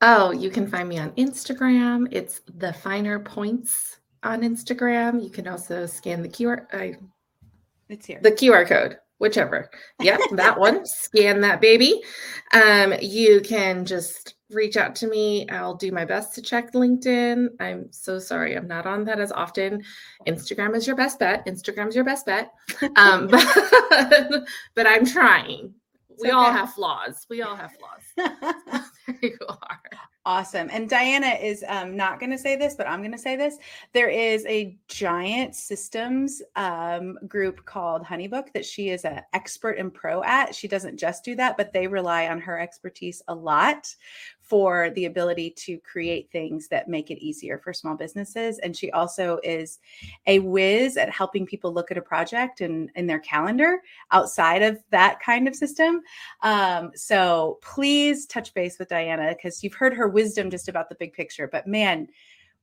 Oh, 0.01 0.31
you 0.31 0.49
can 0.49 0.65
find 0.67 0.89
me 0.89 0.97
on 0.97 1.11
Instagram. 1.11 2.07
It's 2.11 2.41
the 2.55 2.73
finer 2.73 3.19
points 3.19 3.99
on 4.23 4.41
Instagram. 4.41 5.21
You 5.23 5.29
can 5.29 5.47
also 5.47 5.85
scan 5.85 6.21
the 6.21 6.29
QR. 6.29 6.97
It's 7.89 8.05
here. 8.05 8.19
The 8.23 8.31
QR 8.31 8.67
code 8.67 8.97
whichever. 9.19 9.69
Yep, 10.01 10.19
that 10.31 10.59
one. 10.59 10.85
Scan 10.85 11.41
that 11.41 11.61
baby. 11.61 12.01
Um, 12.53 12.93
you 13.01 13.41
can 13.41 13.85
just 13.85 14.35
reach 14.49 14.77
out 14.77 14.95
to 14.95 15.07
me. 15.07 15.47
I'll 15.49 15.75
do 15.75 15.91
my 15.91 16.05
best 16.05 16.33
to 16.35 16.41
check 16.41 16.73
LinkedIn. 16.73 17.49
I'm 17.59 17.91
so 17.91 18.17
sorry, 18.17 18.55
I'm 18.55 18.67
not 18.67 18.85
on 18.85 19.05
that 19.05 19.19
as 19.19 19.31
often. 19.31 19.83
Instagram 20.27 20.75
is 20.75 20.87
your 20.87 20.95
best 20.95 21.19
bet. 21.19 21.45
Instagram's 21.45 21.95
your 21.95 22.05
best 22.05 22.25
bet. 22.25 22.51
Um, 22.95 23.27
but, 23.31 23.45
but 24.75 24.87
I'm 24.87 25.05
trying. 25.05 25.73
We 26.19 26.29
okay. 26.29 26.31
all 26.31 26.51
have 26.51 26.73
flaws. 26.73 27.25
We 27.29 27.43
all 27.43 27.55
have 27.55 27.71
flaws. 27.73 28.33
there 29.07 29.15
you 29.21 29.37
are. 29.47 29.79
Awesome. 30.25 30.69
And 30.71 30.89
Diana 30.89 31.37
is 31.41 31.63
um, 31.67 31.95
not 31.95 32.19
going 32.19 32.31
to 32.31 32.37
say 32.37 32.57
this, 32.57 32.75
but 32.75 32.87
I'm 32.87 32.99
going 32.99 33.13
to 33.13 33.17
say 33.17 33.37
this. 33.37 33.57
There 33.93 34.09
is 34.09 34.45
a 34.47 34.77
giant 34.89 35.55
systems 35.55 36.41
um, 36.57 37.17
group 37.27 37.65
called 37.65 38.03
Honeybook 38.03 38.51
that 38.53 38.65
she 38.65 38.89
is 38.89 39.05
an 39.05 39.21
expert 39.33 39.77
and 39.77 39.93
pro 39.93 40.21
at. 40.23 40.53
She 40.53 40.67
doesn't 40.67 40.97
just 40.97 41.23
do 41.23 41.35
that, 41.35 41.55
but 41.55 41.71
they 41.71 41.87
rely 41.87 42.27
on 42.27 42.39
her 42.41 42.59
expertise 42.59 43.21
a 43.29 43.33
lot 43.33 43.87
for 44.49 44.89
the 44.95 45.05
ability 45.05 45.51
to 45.51 45.77
create 45.79 46.31
things 46.31 46.67
that 46.69 46.87
make 46.87 47.11
it 47.11 47.23
easier 47.23 47.59
for 47.59 47.71
small 47.71 47.95
businesses. 47.95 48.57
And 48.59 48.75
she 48.75 48.89
also 48.91 49.39
is 49.43 49.77
a 50.25 50.39
whiz 50.39 50.97
at 50.97 51.11
helping 51.11 51.45
people 51.45 51.71
look 51.71 51.91
at 51.91 51.97
a 51.97 52.01
project 52.01 52.61
and 52.61 52.89
in 52.95 53.05
their 53.05 53.19
calendar 53.19 53.81
outside 54.11 54.63
of 54.63 54.83
that 54.89 55.19
kind 55.19 55.47
of 55.47 55.55
system. 55.55 56.01
Um, 56.41 56.91
so 56.95 57.59
please 57.61 58.25
touch 58.25 58.53
base 58.55 58.79
with 58.79 58.89
Diana 58.89 59.35
because 59.35 59.63
you've 59.63 59.75
heard 59.75 59.93
her 59.93 60.07
wisdom 60.07 60.49
just 60.49 60.67
about 60.67 60.89
the 60.89 60.95
big 60.95 61.13
picture. 61.13 61.47
But 61.47 61.67
man, 61.67 62.07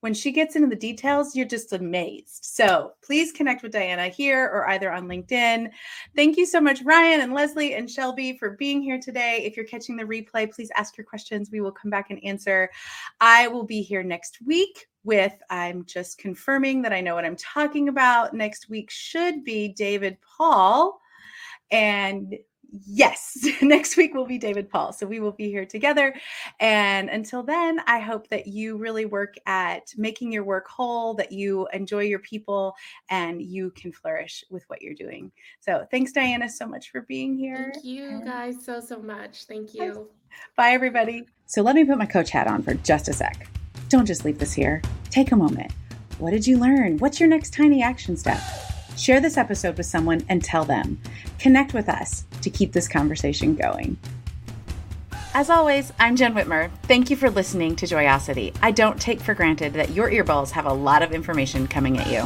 when 0.07 0.15
she 0.15 0.31
gets 0.31 0.55
into 0.55 0.69
the 0.69 0.77
details, 0.77 1.35
you're 1.35 1.45
just 1.45 1.73
amazed. 1.73 2.45
So 2.45 2.93
please 3.03 3.33
connect 3.33 3.65
with 3.65 3.73
Diana 3.73 4.07
here 4.07 4.47
or 4.47 4.69
either 4.69 4.93
on 4.93 5.09
LinkedIn. 5.09 5.69
Thank 6.15 6.37
you 6.37 6.47
so 6.47 6.61
much, 6.61 6.81
Ryan 6.85 7.23
and 7.23 7.33
Leslie 7.33 7.75
and 7.75 7.91
Shelby, 7.91 8.39
for 8.39 8.51
being 8.51 8.81
here 8.81 9.01
today. 9.01 9.43
If 9.45 9.57
you're 9.57 9.67
catching 9.67 9.97
the 9.97 10.05
replay, 10.05 10.49
please 10.49 10.71
ask 10.77 10.97
your 10.97 11.07
questions. 11.07 11.51
We 11.51 11.61
will 11.61 11.73
come 11.73 11.91
back 11.91 12.11
and 12.11 12.23
answer. 12.23 12.71
I 13.21 13.49
will 13.49 13.65
be 13.65 13.83
here 13.83 14.05
next 14.05 14.39
week 14.47 14.87
with 15.03 15.35
I'm 15.51 15.85
just 15.87 16.19
confirming 16.19 16.83
that 16.83 16.93
I 16.93 17.01
know 17.01 17.17
what 17.17 17.25
I'm 17.25 17.35
talking 17.35 17.89
about. 17.89 18.33
Next 18.33 18.71
week 18.71 18.91
should 18.93 19.43
be 19.43 19.67
David 19.67 20.19
Paul. 20.21 21.01
And 21.73 22.37
yes, 22.71 23.37
next 23.63 23.97
week 23.97 24.15
will 24.15 24.27
be 24.27 24.39
David 24.39 24.69
Paul. 24.71 24.93
So 24.93 25.07
we 25.07 25.21
will 25.21 25.33
be 25.33 25.49
here 25.49 25.67
together. 25.67 26.15
And 26.61 27.09
until 27.09 27.43
then, 27.43 27.81
I 27.87 28.01
hope 28.01 28.29
that 28.29 28.47
you 28.47 28.77
really 28.77 29.07
work 29.07 29.35
at 29.47 29.93
making 29.97 30.33
your 30.33 30.45
work 30.45 30.67
whole, 30.69 31.15
that 31.15 31.33
you 31.33 31.69
enjoy 31.73 32.05
your 32.05 32.19
people, 32.19 32.75
and 33.11 33.43
you 33.43 33.71
can 33.71 33.93
flourish 33.93 34.45
with 34.51 34.65
what 34.69 34.83
you're 34.83 34.95
doing. 34.95 35.33
So 35.61 35.87
thanks, 35.91 36.13
Diana, 36.13 36.49
so 36.49 36.67
much 36.67 36.91
for 36.91 37.03
being 37.03 37.37
here. 37.37 37.71
Thank 37.75 37.85
you 37.85 38.23
guys 38.25 38.65
so, 38.65 38.81
so 38.81 38.99
much. 38.99 39.45
Thank 39.45 39.75
you. 39.75 40.09
Bye, 40.57 40.71
everybody. 40.71 41.27
So 41.47 41.63
let 41.63 41.77
me 41.77 41.85
put 41.85 41.99
my 41.99 42.07
coach 42.07 42.31
hat 42.31 42.47
on 42.47 42.63
for 42.63 42.75
just 42.75 43.09
a 43.09 43.13
sec. 43.13 43.49
Don't 43.89 44.07
just 44.07 44.25
leave 44.25 44.39
this 44.39 44.53
here. 44.53 44.83
Take 45.11 45.33
a 45.33 45.37
moment. 45.37 45.73
What 46.19 46.31
did 46.31 46.47
you 46.47 46.59
learn? 46.59 46.99
What's 46.99 47.21
your 47.21 47.29
next 47.29 47.53
tiny 47.53 47.83
action 47.83 48.17
step? 48.17 48.41
Share 48.97 49.21
this 49.21 49.37
episode 49.37 49.77
with 49.77 49.87
someone 49.87 50.25
and 50.29 50.43
tell 50.43 50.65
them. 50.65 51.01
Connect 51.39 51.75
with 51.75 51.89
us 51.89 52.25
to 52.41 52.51
keep 52.51 52.73
this 52.73 52.89
conversation 52.89 53.55
going. 53.55 53.99
As 55.35 55.51
always, 55.51 55.93
I'm 55.99 56.17
Jenn 56.17 56.35
Whitmer. 56.35 56.71
Thank 56.85 57.11
you 57.11 57.17
for 57.17 57.29
listening 57.29 57.77
to 57.77 57.87
Joyosity. 57.87 58.57
I 58.63 58.71
don't 58.71 58.99
take 58.99 59.21
for 59.21 59.35
granted 59.35 59.75
that 59.75 59.91
your 59.91 60.11
earballs 60.11 60.51
have 60.53 60.65
a 60.65 60.73
lot 60.73 61.03
of 61.03 61.13
information 61.13 61.69
coming 61.69 61.99
at 61.99 62.07
you. 62.07 62.25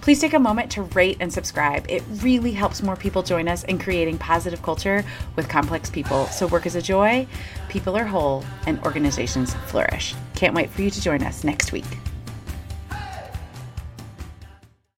Please 0.00 0.20
take 0.20 0.34
a 0.34 0.40
moment 0.40 0.72
to 0.72 0.82
rate 0.82 1.18
and 1.20 1.32
subscribe. 1.32 1.86
It 1.88 2.02
really 2.20 2.50
helps 2.50 2.82
more 2.82 2.96
people 2.96 3.22
join 3.22 3.46
us 3.46 3.62
in 3.64 3.78
creating 3.78 4.18
positive 4.18 4.60
culture 4.60 5.04
with 5.36 5.48
complex 5.48 5.88
people. 5.88 6.26
So 6.26 6.48
work 6.48 6.66
is 6.66 6.74
a 6.74 6.82
joy, 6.82 7.28
people 7.68 7.96
are 7.96 8.04
whole, 8.04 8.44
and 8.66 8.82
organizations 8.84 9.54
flourish. 9.66 10.16
Can't 10.34 10.54
wait 10.54 10.70
for 10.70 10.82
you 10.82 10.90
to 10.90 11.00
join 11.00 11.22
us 11.22 11.44
next 11.44 11.70
week. 11.70 11.86